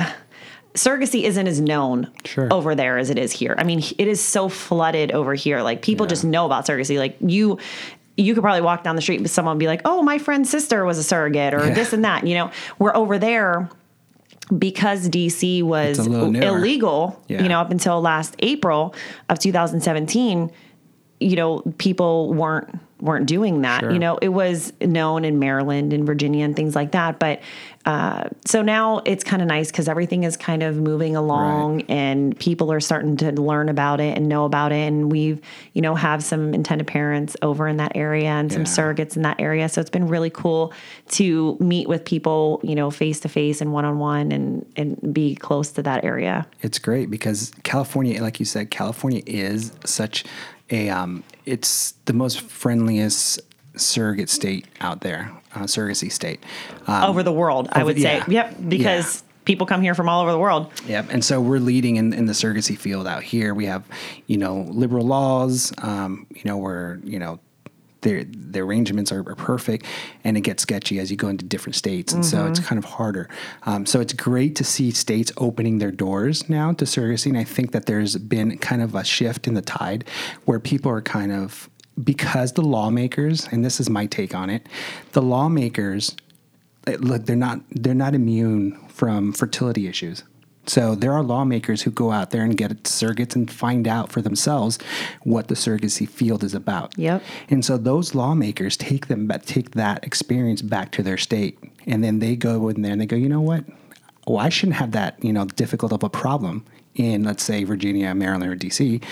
surrogacy 0.74 1.24
isn't 1.24 1.48
as 1.48 1.60
known 1.62 2.10
Sure. 2.26 2.48
over 2.52 2.74
there 2.76 2.98
as 2.98 3.10
it 3.10 3.18
is 3.20 3.32
here. 3.32 3.56
I 3.58 3.64
mean, 3.64 3.84
it 3.98 4.08
is 4.08 4.22
so 4.24 4.50
flooded 4.50 5.12
over 5.12 5.34
here. 5.36 5.62
Like 5.62 5.82
people 5.82 6.06
Yeah. 6.06 6.10
just 6.12 6.24
know 6.26 6.46
about 6.46 6.66
surrogacy. 6.66 6.98
Like 6.98 7.18
you 7.22 7.58
you 8.16 8.36
could 8.36 8.44
probably 8.44 8.62
walk 8.62 8.84
down 8.84 8.96
the 8.96 9.02
street 9.02 9.22
with 9.22 9.32
someone 9.32 9.54
and 9.54 9.60
be 9.60 9.66
like, 9.66 9.82
"Oh, 9.86 10.04
my 10.04 10.20
friend's 10.20 10.48
sister 10.48 10.86
was 10.86 11.00
a 11.00 11.04
surrogate," 11.04 11.54
or 11.56 11.66
Yeah. 11.66 11.74
this 11.74 11.94
and 11.94 12.06
that. 12.06 12.28
You 12.28 12.36
know, 12.36 12.52
we're 12.78 12.96
over 12.96 13.18
there 13.18 13.70
because 14.56 15.10
DC 15.10 15.64
was 15.64 15.98
It's 15.98 16.08
a 16.08 16.10
little 16.12 16.30
newer. 16.32 16.44
illegal. 16.44 17.20
Yeah. 17.28 17.42
You 17.42 17.50
know, 17.50 17.60
up 17.60 17.72
until 17.72 18.02
last 18.02 18.36
April 18.40 18.94
of 19.30 19.40
2017 19.40 20.52
you 21.24 21.36
know, 21.36 21.62
people 21.78 22.34
weren't 22.34 22.80
weren't 23.02 23.26
doing 23.26 23.64
that. 23.64 23.82
Sure. 23.82 23.92
You 23.92 24.00
know, 24.00 24.18
it 24.22 24.30
was 24.30 24.72
known 24.80 25.26
in 25.26 25.38
Maryland 25.38 25.92
and 25.92 26.06
Virginia 26.06 26.46
and 26.46 26.56
things 26.56 26.74
like 26.74 26.94
that. 26.94 27.20
But 27.20 27.42
uh, 27.84 28.30
so 28.46 28.62
now 28.62 29.02
it's 29.06 29.26
kind 29.26 29.42
of 29.42 29.48
nice 29.50 29.70
because 29.70 29.90
everything 29.90 30.24
is 30.24 30.38
kind 30.38 30.64
of 30.64 30.78
moving 30.78 31.14
along 31.18 31.76
Right. 31.80 31.90
and 31.90 32.40
people 32.40 32.72
are 32.72 32.80
starting 32.80 33.18
to 33.18 33.34
learn 33.34 33.68
about 33.68 34.00
it 34.00 34.16
and 34.18 34.30
know 34.30 34.46
about 34.46 34.72
it. 34.72 34.88
And 34.88 35.12
we've, 35.12 35.42
you 35.74 35.82
know, 35.82 35.96
have 35.96 36.24
some 36.24 36.54
intended 36.54 36.88
parents 36.88 37.36
over 37.42 37.68
in 37.68 37.76
that 37.76 37.92
area 37.94 38.30
and 38.30 38.50
some 38.50 38.62
Yeah. 38.62 38.68
surrogates 38.68 39.18
in 39.18 39.24
that 39.24 39.42
area. 39.42 39.68
So 39.68 39.82
it's 39.82 39.90
been 39.90 40.08
really 40.08 40.30
cool 40.30 40.72
to 41.10 41.58
meet 41.60 41.90
with 41.90 42.06
people, 42.06 42.62
you 42.64 42.74
know, 42.76 42.90
face 42.90 43.20
to 43.22 43.28
face 43.28 43.60
and 43.60 43.74
one 43.74 43.84
on 43.84 44.00
one 44.00 44.32
and 44.32 44.66
and 44.78 45.14
be 45.14 45.36
close 45.36 45.72
to 45.74 45.84
that 45.84 46.06
area. 46.06 46.48
It's 46.62 46.80
great 46.80 47.12
because 47.12 47.52
California, 47.64 48.22
like 48.22 48.40
you 48.40 48.46
said, 48.46 48.72
California 48.72 49.24
is 49.26 49.74
such 49.84 50.24
a 50.74 50.90
um, 50.90 51.24
it's 51.46 51.94
the 52.06 52.14
most 52.14 52.42
friendliest 52.42 53.40
surrogate 53.76 54.30
state 54.30 54.66
out 54.82 55.02
there, 55.02 55.32
uh, 55.56 55.62
surrogacy 55.62 56.12
state. 56.12 56.44
Um, 56.88 57.04
over 57.04 57.24
the 57.24 57.32
world, 57.32 57.70
I 57.72 57.84
would 57.84 57.98
say. 57.98 58.18
yeah. 58.18 58.26
Yep, 58.28 58.56
because 58.68 59.24
people 59.46 59.68
come 59.68 59.82
here 59.82 59.96
from 59.96 60.10
all 60.10 60.22
over 60.22 60.32
the 60.32 60.40
world. 60.40 60.72
Yep. 60.88 61.08
And 61.10 61.24
so 61.24 61.42
we're 61.42 61.60
leading 61.60 61.98
in, 61.98 62.14
in 62.14 62.26
the 62.26 62.34
surrogacy 62.34 62.78
field 62.78 63.08
out 63.08 63.24
here. 63.24 63.54
We 63.54 63.66
have, 63.66 63.84
you 64.28 64.38
know, 64.38 64.66
liberal 64.70 65.06
laws, 65.06 65.74
um, 65.80 66.28
you 66.30 66.42
know, 66.46 66.58
we're, 66.58 66.98
you 67.04 67.20
know, 67.20 67.40
their, 68.04 68.24
the 68.24 68.60
arrangements 68.60 69.12
are, 69.12 69.28
are 69.28 69.36
perfect 69.36 69.86
and 70.24 70.38
it 70.38 70.42
gets 70.42 70.64
sketchy 70.64 71.00
as 71.00 71.10
you 71.10 71.18
go 71.18 71.28
into 71.28 71.44
different 71.46 71.76
states. 71.76 72.14
And 72.14 72.26
so 72.26 72.46
it's 72.46 72.60
kind 72.60 72.78
of 72.78 72.86
harder. 72.86 73.30
Um, 73.64 73.86
so 73.86 74.00
it's 74.00 74.14
great 74.14 74.56
to 74.58 74.64
see 74.64 74.92
states 74.92 75.32
opening 75.38 75.80
their 75.80 75.92
doors 75.92 76.48
now 76.50 76.72
to 76.74 76.86
surrogacy. 76.86 77.28
And 77.28 77.38
I 77.38 77.44
think 77.44 77.72
that 77.72 77.88
there's 77.88 78.16
been 78.18 78.58
kind 78.60 78.82
of 78.82 78.96
a 78.96 79.04
shift 79.04 79.48
in 79.48 79.56
the 79.56 79.62
tide 79.62 80.06
where 80.46 80.60
people 80.60 80.92
are 80.92 81.02
kind 81.02 81.32
of, 81.32 81.70
because 82.04 82.54
the 82.54 82.62
lawmakers, 82.62 83.48
and 83.52 83.66
this 83.66 83.80
is 83.80 83.90
my 83.90 84.06
take 84.06 84.34
on 84.34 84.50
it, 84.50 84.68
the 85.12 85.22
lawmakers 85.22 86.16
uh, 86.88 86.92
look 87.00 87.26
they're 87.26 87.36
not 87.36 87.62
they're 87.72 87.94
not 87.94 88.14
immune 88.14 88.78
from 88.90 89.32
fertility 89.32 89.88
issues 89.88 90.24
so 90.66 90.96
there 90.96 91.12
are 91.14 91.24
lawmakers 91.24 91.82
who 91.82 91.92
go 91.92 92.12
out 92.12 92.32
there 92.32 92.44
and 92.44 92.58
get 92.58 92.84
surrogates 92.84 93.36
and 93.36 93.50
find 93.52 93.88
out 93.88 94.12
for 94.12 94.22
themselves 94.22 94.80
what 95.24 95.48
the 95.48 95.56
surrogacy 95.56 96.08
field 96.08 96.44
is 96.44 96.54
about. 96.54 96.98
Yep. 96.98 97.24
and 97.50 97.66
so 97.66 97.78
those 97.78 98.16
lawmakers 98.16 98.78
take 98.78 99.08
them 99.08 99.30
take 99.46 99.72
that 99.72 100.04
experience 100.04 100.62
back 100.62 100.92
to 100.92 101.04
their 101.04 101.18
state. 101.18 101.58
And 101.86 102.04
then 102.04 102.20
they 102.20 102.36
go 102.36 102.70
in 102.70 102.82
there 102.82 102.92
and 102.92 103.02
they 103.02 103.06
go 103.06 103.16
you 103.16 103.30
know 103.30 103.42
what? 103.42 103.66
Well 104.28 104.40
i 104.40 104.50
shouldn't 104.50 104.78
have 104.78 104.92
that 104.92 105.22
you 105.24 105.34
know 105.34 105.46
difficult 105.46 105.92
of 105.92 106.04
a 106.04 106.10
problem 106.10 106.66
in 106.96 107.24
let's 107.24 107.44
say 107.44 107.64
virginia 107.64 108.14
maryland 108.14 108.52
or 108.52 108.56
dc 108.56 109.04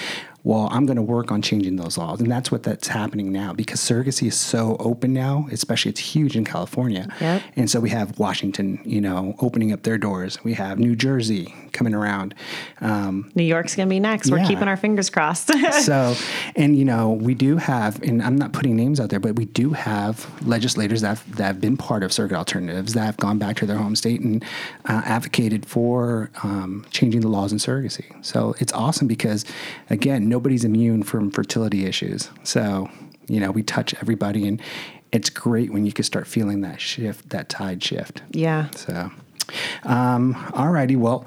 well 0.43 0.67
i'm 0.71 0.85
going 0.85 0.95
to 0.95 1.01
work 1.01 1.31
on 1.31 1.41
changing 1.41 1.75
those 1.75 1.97
laws 1.97 2.19
and 2.19 2.31
that's 2.31 2.51
what 2.51 2.63
that's 2.63 2.87
happening 2.87 3.31
now 3.31 3.53
because 3.53 3.79
surrogacy 3.79 4.27
is 4.27 4.37
so 4.39 4.75
open 4.79 5.13
now 5.13 5.47
especially 5.51 5.89
it's 5.89 5.99
huge 5.99 6.35
in 6.35 6.43
california 6.45 7.07
Yep. 7.19 7.41
and 7.55 7.69
so 7.69 7.79
we 7.79 7.89
have 7.89 8.17
washington 8.19 8.79
you 8.83 9.01
know 9.01 9.35
opening 9.39 9.71
up 9.71 9.83
their 9.83 9.97
doors 9.97 10.43
we 10.43 10.53
have 10.53 10.79
new 10.79 10.95
jersey 10.95 11.53
coming 11.73 11.93
around 11.93 12.33
um, 12.81 13.31
New 13.35 13.43
York's 13.43 13.75
going 13.75 13.87
to 13.87 13.89
be 13.89 13.99
next. 13.99 14.31
We're 14.31 14.43
keeping 14.45 14.67
our 14.67 14.75
fingers 14.75 15.09
crossed. 15.09 15.51
so, 15.83 16.15
and 16.55 16.75
you 16.75 16.83
know, 16.83 17.11
we 17.11 17.33
do 17.33 17.57
have, 17.57 18.01
and 18.01 18.21
I'm 18.21 18.35
not 18.35 18.53
putting 18.53 18.75
names 18.75 18.99
out 18.99 19.09
there, 19.09 19.19
but 19.19 19.35
we 19.35 19.45
do 19.45 19.71
have 19.71 20.27
legislators 20.47 21.01
that 21.01 21.09
have, 21.19 21.35
that 21.37 21.43
have 21.43 21.61
been 21.61 21.77
part 21.77 22.03
of 22.03 22.11
surrogate 22.11 22.37
alternatives 22.37 22.93
that 22.93 23.05
have 23.05 23.17
gone 23.17 23.37
back 23.37 23.55
to 23.57 23.65
their 23.65 23.77
home 23.77 23.95
state 23.95 24.19
and 24.21 24.43
uh, 24.85 25.01
advocated 25.05 25.65
for 25.65 26.29
um, 26.43 26.85
changing 26.91 27.21
the 27.21 27.27
laws 27.27 27.51
in 27.51 27.57
surrogacy. 27.59 28.05
So 28.25 28.55
it's 28.59 28.73
awesome 28.73 29.07
because, 29.07 29.45
again, 29.89 30.27
nobody's 30.31 30.63
immune 30.63 31.03
from 31.03 31.29
fertility 31.29 31.85
issues. 31.85 32.29
So, 32.43 32.89
you 33.27 33.39
know, 33.39 33.51
we 33.51 33.61
touch 33.61 33.93
everybody, 33.95 34.47
and 34.47 34.59
it's 35.11 35.29
great 35.29 35.71
when 35.71 35.85
you 35.85 35.91
can 35.91 36.03
start 36.03 36.25
feeling 36.25 36.61
that 36.61 36.81
shift, 36.81 37.29
that 37.29 37.49
tide 37.49 37.83
shift. 37.83 38.23
yeah. 38.31 38.69
So, 38.75 39.11
um, 39.83 40.35
all 40.53 40.69
righty. 40.69 40.95
Well, 40.95 41.25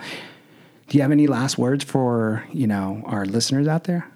do 0.88 0.96
you 0.98 1.02
have 1.02 1.12
any 1.12 1.26
last 1.26 1.58
words 1.58 1.84
for 1.84 2.44
you 2.52 2.66
know 2.66 3.02
our 3.06 3.26
listeners 3.26 3.68
out 3.68 3.84
there? 3.84 4.08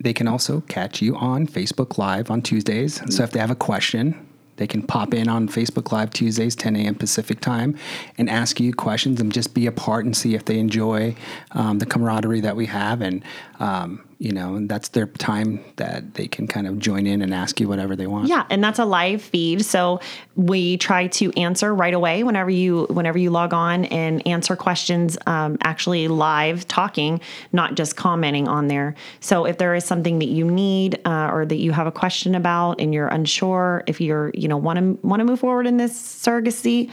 they 0.00 0.12
can 0.12 0.26
also 0.26 0.62
catch 0.62 1.00
you 1.00 1.14
on 1.16 1.46
Facebook 1.46 1.96
Live 1.98 2.30
on 2.30 2.42
Tuesdays. 2.42 3.00
So 3.14 3.22
if 3.22 3.30
they 3.30 3.38
have 3.38 3.50
a 3.50 3.56
question, 3.56 4.26
they 4.56 4.66
can 4.66 4.82
pop 4.82 5.14
in 5.14 5.28
on 5.28 5.48
Facebook 5.48 5.92
Live 5.92 6.10
Tuesdays, 6.10 6.54
10 6.56 6.76
a.m. 6.76 6.94
Pacific 6.94 7.40
time, 7.40 7.76
and 8.18 8.28
ask 8.28 8.60
you 8.60 8.74
questions 8.74 9.20
and 9.20 9.32
just 9.32 9.54
be 9.54 9.66
a 9.66 9.72
part 9.72 10.04
and 10.04 10.16
see 10.16 10.34
if 10.34 10.44
they 10.44 10.58
enjoy 10.58 11.14
um, 11.52 11.78
the 11.78 11.86
camaraderie 11.86 12.40
that 12.40 12.56
we 12.56 12.66
have. 12.66 13.00
And, 13.00 13.24
um, 13.60 14.04
you 14.22 14.30
know, 14.30 14.54
and 14.54 14.68
that's 14.68 14.90
their 14.90 15.06
time 15.06 15.64
that 15.76 16.14
they 16.14 16.28
can 16.28 16.46
kind 16.46 16.68
of 16.68 16.78
join 16.78 17.08
in 17.08 17.22
and 17.22 17.34
ask 17.34 17.58
you 17.58 17.66
whatever 17.66 17.96
they 17.96 18.06
want. 18.06 18.28
Yeah, 18.28 18.46
and 18.50 18.62
that's 18.62 18.78
a 18.78 18.84
live 18.84 19.20
feed, 19.20 19.64
so 19.64 19.98
we 20.36 20.76
try 20.76 21.08
to 21.08 21.32
answer 21.36 21.74
right 21.74 21.92
away 21.92 22.22
whenever 22.22 22.48
you 22.48 22.86
whenever 22.88 23.18
you 23.18 23.30
log 23.30 23.52
on 23.52 23.84
and 23.86 24.24
answer 24.24 24.54
questions. 24.54 25.18
Um, 25.26 25.58
actually, 25.64 26.06
live 26.06 26.68
talking, 26.68 27.20
not 27.52 27.74
just 27.74 27.96
commenting 27.96 28.46
on 28.46 28.68
there. 28.68 28.94
So 29.18 29.44
if 29.44 29.58
there 29.58 29.74
is 29.74 29.84
something 29.84 30.20
that 30.20 30.28
you 30.28 30.48
need 30.48 31.00
uh, 31.04 31.30
or 31.32 31.44
that 31.44 31.56
you 31.56 31.72
have 31.72 31.88
a 31.88 31.92
question 31.92 32.36
about 32.36 32.80
and 32.80 32.94
you're 32.94 33.08
unsure, 33.08 33.82
if 33.88 34.00
you're 34.00 34.30
you 34.34 34.46
know 34.46 34.56
want 34.56 34.78
to 34.78 35.04
want 35.04 35.18
to 35.18 35.24
move 35.24 35.40
forward 35.40 35.66
in 35.66 35.78
this 35.78 36.00
surrogacy 36.00 36.88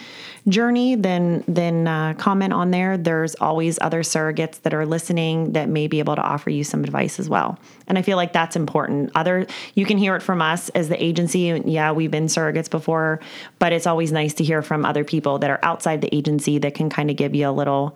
journey, 0.48 0.96
then 0.96 1.44
then 1.48 1.88
uh, 1.88 2.16
comment 2.16 2.54
on 2.54 2.72
there. 2.72 2.98
There's 2.98 3.36
always 3.36 3.78
other 3.82 4.02
surrogates 4.02 4.64
that 4.64 4.74
are 4.74 4.88
listening 4.88 5.52
that 5.54 5.70
may 5.70 5.86
be 5.86 6.00
able 6.00 6.16
to 6.16 6.24
offer 6.24 6.50
you 6.50 6.64
some 6.64 6.84
advice 6.84 7.19
as 7.20 7.30
well. 7.30 7.60
And 7.88 7.98
I 7.98 8.02
feel 8.02 8.18
like 8.18 8.34
that's 8.34 8.56
important. 8.56 9.12
Other 9.16 9.46
you 9.76 9.86
can 9.86 9.98
hear 9.98 10.16
it 10.16 10.22
from 10.24 10.42
us 10.42 10.70
as 10.70 10.90
the 10.90 11.02
agency. 11.04 11.62
Yeah, 11.66 11.92
we've 11.92 12.12
been 12.12 12.26
surrogates 12.26 12.70
before, 12.70 13.20
but 13.60 13.74
it's 13.74 13.86
always 13.86 14.12
nice 14.12 14.34
to 14.36 14.44
hear 14.44 14.62
from 14.62 14.86
other 14.86 15.04
people 15.04 15.40
that 15.40 15.50
are 15.50 15.60
outside 15.64 16.02
the 16.02 16.14
agency 16.16 16.58
that 16.60 16.74
can 16.74 16.90
kind 16.90 17.10
of 17.12 17.18
give 17.18 17.36
you 17.36 17.48
a 17.48 17.52
little 17.52 17.96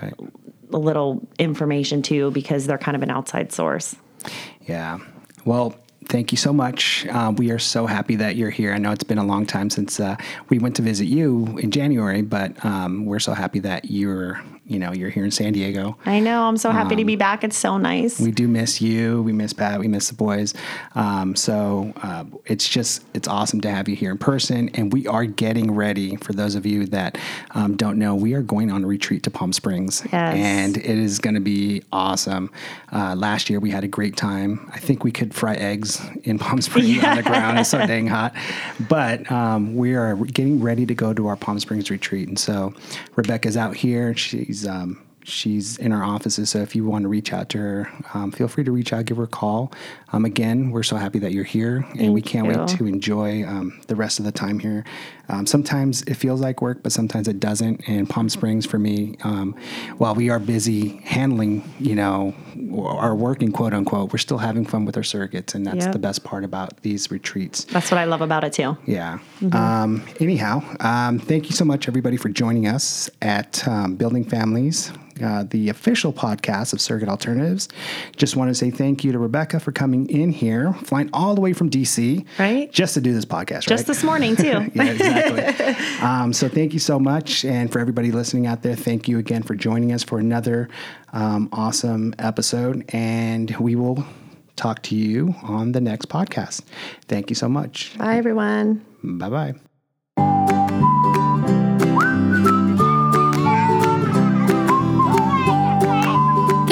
Right. 0.00 0.14
a 0.72 0.78
little 0.78 1.20
information 1.38 2.00
too 2.00 2.30
because 2.30 2.66
they're 2.66 2.78
kind 2.78 2.96
of 2.96 3.02
an 3.02 3.10
outside 3.10 3.52
source. 3.52 3.94
Yeah. 4.66 4.98
Well, 5.44 5.74
thank 6.06 6.32
you 6.32 6.38
so 6.38 6.52
much. 6.52 7.06
Uh, 7.10 7.32
we 7.36 7.50
are 7.50 7.58
so 7.58 7.84
happy 7.86 8.16
that 8.16 8.36
you're 8.36 8.50
here. 8.50 8.72
I 8.72 8.78
know 8.78 8.90
it's 8.92 9.04
been 9.04 9.18
a 9.18 9.24
long 9.24 9.44
time 9.44 9.68
since 9.68 10.00
uh, 10.00 10.16
we 10.48 10.58
went 10.58 10.76
to 10.76 10.82
visit 10.82 11.06
you 11.06 11.58
in 11.58 11.70
January, 11.70 12.22
but 12.22 12.64
um, 12.64 13.04
we're 13.04 13.18
so 13.18 13.34
happy 13.34 13.58
that 13.60 13.90
you're 13.90 14.40
you 14.64 14.78
know 14.78 14.92
you're 14.92 15.10
here 15.10 15.24
in 15.24 15.30
San 15.30 15.52
Diego. 15.52 15.96
I 16.06 16.20
know. 16.20 16.44
I'm 16.44 16.56
so 16.56 16.70
happy 16.70 16.96
to 16.96 17.04
be 17.04 17.16
back. 17.16 17.42
It's 17.44 17.56
so 17.56 17.78
nice. 17.78 18.20
Um, 18.20 18.26
We 18.26 18.32
do 18.32 18.46
miss 18.48 18.80
you. 18.80 19.22
We 19.22 19.32
miss 19.32 19.52
Pat. 19.52 19.80
We 19.80 19.88
miss 19.88 20.08
the 20.08 20.14
boys. 20.14 20.54
Um, 20.94 21.34
so 21.34 21.92
uh, 22.02 22.24
it's 22.46 22.68
just 22.68 23.04
it's 23.12 23.26
awesome 23.28 23.60
to 23.62 23.70
have 23.70 23.88
you 23.88 23.96
here 23.96 24.10
in 24.10 24.18
person. 24.18 24.68
And 24.74 24.92
we 24.92 25.06
are 25.06 25.24
getting 25.24 25.72
ready. 25.72 26.16
For 26.16 26.32
those 26.32 26.54
of 26.54 26.64
you 26.64 26.86
that 26.86 27.18
um, 27.52 27.76
don't 27.76 27.98
know, 27.98 28.14
we 28.14 28.34
are 28.34 28.42
going 28.42 28.70
on 28.70 28.84
a 28.84 28.86
retreat 28.86 29.22
to 29.24 29.30
Palm 29.30 29.52
Springs, 29.52 30.02
Yes. 30.12 30.36
and 30.36 30.76
it 30.76 30.84
is 30.86 31.18
going 31.18 31.34
to 31.34 31.40
be 31.40 31.82
awesome. 31.92 32.50
Uh, 32.92 33.14
last 33.16 33.50
year 33.50 33.58
we 33.60 33.70
had 33.70 33.84
a 33.84 33.88
great 33.88 34.16
time. 34.16 34.70
I 34.72 34.78
think 34.78 35.02
we 35.04 35.10
could 35.10 35.34
fry 35.34 35.54
eggs 35.54 36.00
in 36.24 36.38
Palm 36.38 36.60
Springs 36.62 37.02
on 37.04 37.16
the 37.16 37.22
ground. 37.22 37.58
It's 37.58 37.70
so 37.70 37.84
dang 37.86 38.06
hot. 38.06 38.34
But 38.88 39.30
um, 39.30 39.74
we 39.76 39.94
are 39.94 40.14
getting 40.16 40.60
ready 40.60 40.86
to 40.86 40.94
go 40.94 41.12
to 41.12 41.26
our 41.26 41.36
Palm 41.36 41.58
Springs 41.58 41.90
retreat, 41.90 42.28
and 42.28 42.38
so 42.38 42.72
Rebecca's 43.16 43.56
out 43.56 43.76
here. 43.76 44.14
She's 44.52 44.66
um, 44.66 45.02
she's 45.24 45.78
in 45.78 45.92
our 45.92 46.04
offices. 46.04 46.50
So 46.50 46.58
if 46.58 46.76
you 46.76 46.84
want 46.84 47.04
to 47.04 47.08
reach 47.08 47.32
out 47.32 47.48
to 47.50 47.58
her, 47.58 47.90
um, 48.12 48.30
feel 48.32 48.48
free 48.48 48.64
to 48.64 48.70
reach 48.70 48.92
out, 48.92 49.06
give 49.06 49.16
her 49.16 49.22
a 49.22 49.26
call. 49.26 49.72
Um, 50.14 50.24
again, 50.26 50.70
we're 50.70 50.82
so 50.82 50.96
happy 50.96 51.18
that 51.20 51.32
you're 51.32 51.42
here, 51.44 51.86
and 51.98 52.12
we 52.12 52.20
can't 52.20 52.46
wait 52.46 52.68
to 52.76 52.86
enjoy 52.86 53.44
um, 53.46 53.80
the 53.86 53.96
rest 53.96 54.18
of 54.18 54.26
the 54.26 54.32
time 54.32 54.58
here. 54.58 54.84
Um, 55.30 55.46
sometimes 55.46 56.02
it 56.02 56.14
feels 56.14 56.40
like 56.42 56.60
work, 56.60 56.82
but 56.82 56.92
sometimes 56.92 57.28
it 57.28 57.40
doesn't. 57.40 57.88
And 57.88 58.08
Palm 58.08 58.28
Springs, 58.28 58.66
for 58.66 58.78
me, 58.78 59.16
um, 59.24 59.56
while 59.96 60.14
we 60.14 60.28
are 60.28 60.38
busy 60.38 60.98
handling, 61.04 61.64
you 61.80 61.94
know, 61.94 62.34
our 62.76 63.14
working 63.14 63.52
quote 63.52 63.72
unquote, 63.72 64.12
we're 64.12 64.18
still 64.18 64.38
having 64.38 64.66
fun 64.66 64.84
with 64.84 64.96
our 64.98 65.02
surrogates, 65.02 65.54
and 65.54 65.66
that's 65.66 65.84
Yep. 65.84 65.92
the 65.92 65.98
best 65.98 66.24
part 66.24 66.44
about 66.44 66.82
these 66.82 67.10
retreats. 67.10 67.64
That's 67.64 67.90
what 67.90 67.98
I 67.98 68.04
love 68.04 68.20
about 68.20 68.44
it 68.44 68.52
too. 68.52 68.76
Yeah. 68.84 69.18
Um, 69.52 70.02
anyhow, 70.20 70.62
um, 70.80 71.18
thank 71.18 71.48
you 71.48 71.56
so 71.56 71.64
much, 71.64 71.88
everybody, 71.88 72.18
for 72.18 72.28
joining 72.28 72.66
us 72.66 73.08
at 73.22 73.66
um, 73.66 73.94
Building 73.96 74.24
Families, 74.24 74.92
uh, 75.22 75.44
the 75.48 75.68
official 75.68 76.12
podcast 76.12 76.72
of 76.72 76.80
Surrogate 76.80 77.08
Alternatives. 77.08 77.68
Just 78.16 78.36
want 78.36 78.50
to 78.50 78.54
say 78.54 78.70
thank 78.70 79.04
you 79.04 79.12
to 79.12 79.18
Rebecca 79.18 79.60
for 79.60 79.72
coming 79.72 80.01
in 80.06 80.30
here, 80.30 80.72
flying 80.84 81.10
all 81.12 81.34
the 81.34 81.40
way 81.40 81.52
from 81.52 81.70
DC, 81.70 82.24
Right. 82.38 82.70
just 82.72 82.94
to 82.94 83.00
do 83.00 83.12
this 83.12 83.24
podcast. 83.24 83.62
Just 83.62 83.70
right? 83.82 83.86
this 83.86 84.02
morning 84.04 84.36
too. 84.36 84.70
yeah, 84.74 84.84
exactly. 84.84 85.86
um, 86.06 86.32
so 86.32 86.48
thank 86.48 86.72
you 86.72 86.78
so 86.78 86.98
much, 86.98 87.44
and 87.44 87.70
for 87.72 87.78
everybody 87.78 88.12
listening 88.12 88.46
out 88.46 88.62
there, 88.62 88.74
thank 88.76 89.08
you 89.08 89.18
again 89.18 89.42
for 89.42 89.54
joining 89.54 89.92
us 89.92 90.02
for 90.02 90.18
another 90.18 90.68
um, 91.12 91.48
awesome 91.52 92.14
episode, 92.18 92.84
and 92.90 93.54
we 93.58 93.74
will 93.76 94.04
talk 94.56 94.82
to 94.82 94.94
you 94.96 95.34
on 95.42 95.72
the 95.72 95.80
next 95.80 96.08
podcast. 96.08 96.62
Thank 97.08 97.30
you 97.30 97.34
so 97.34 97.48
much. 97.48 97.96
Bye 97.98 98.16
everyone. 98.16 98.84
Bye 99.02 99.28
bye. 99.30 99.71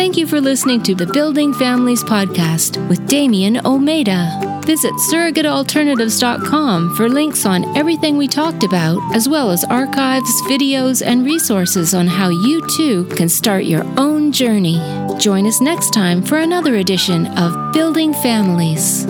Thank 0.01 0.17
you 0.17 0.27
for 0.27 0.41
listening 0.41 0.83
to 0.85 0.95
the 0.95 1.05
Building 1.05 1.53
Families 1.53 2.03
podcast 2.03 2.89
with 2.89 3.07
Damien 3.07 3.57
Olmeda. 3.57 4.65
Visit 4.65 4.95
surrogatealternatives.com 4.95 6.97
for 6.97 7.11
links 7.11 7.45
on 7.45 7.77
everything 7.77 8.17
we 8.17 8.27
talked 8.27 8.65
about, 8.65 8.99
as 9.15 9.29
well 9.29 9.51
as 9.51 9.63
archives, 9.65 10.31
videos, 10.45 11.07
and 11.07 11.27
resources 11.27 11.93
on 11.93 12.07
how 12.07 12.31
you 12.31 12.67
too 12.79 13.05
can 13.15 13.29
start 13.29 13.65
your 13.65 13.85
own 13.99 14.33
journey. 14.33 14.81
Join 15.19 15.47
us 15.47 15.61
next 15.61 15.93
time 15.93 16.23
for 16.23 16.39
another 16.39 16.77
edition 16.77 17.27
of 17.39 17.75
Building 17.75 18.15
Families. 18.15 19.05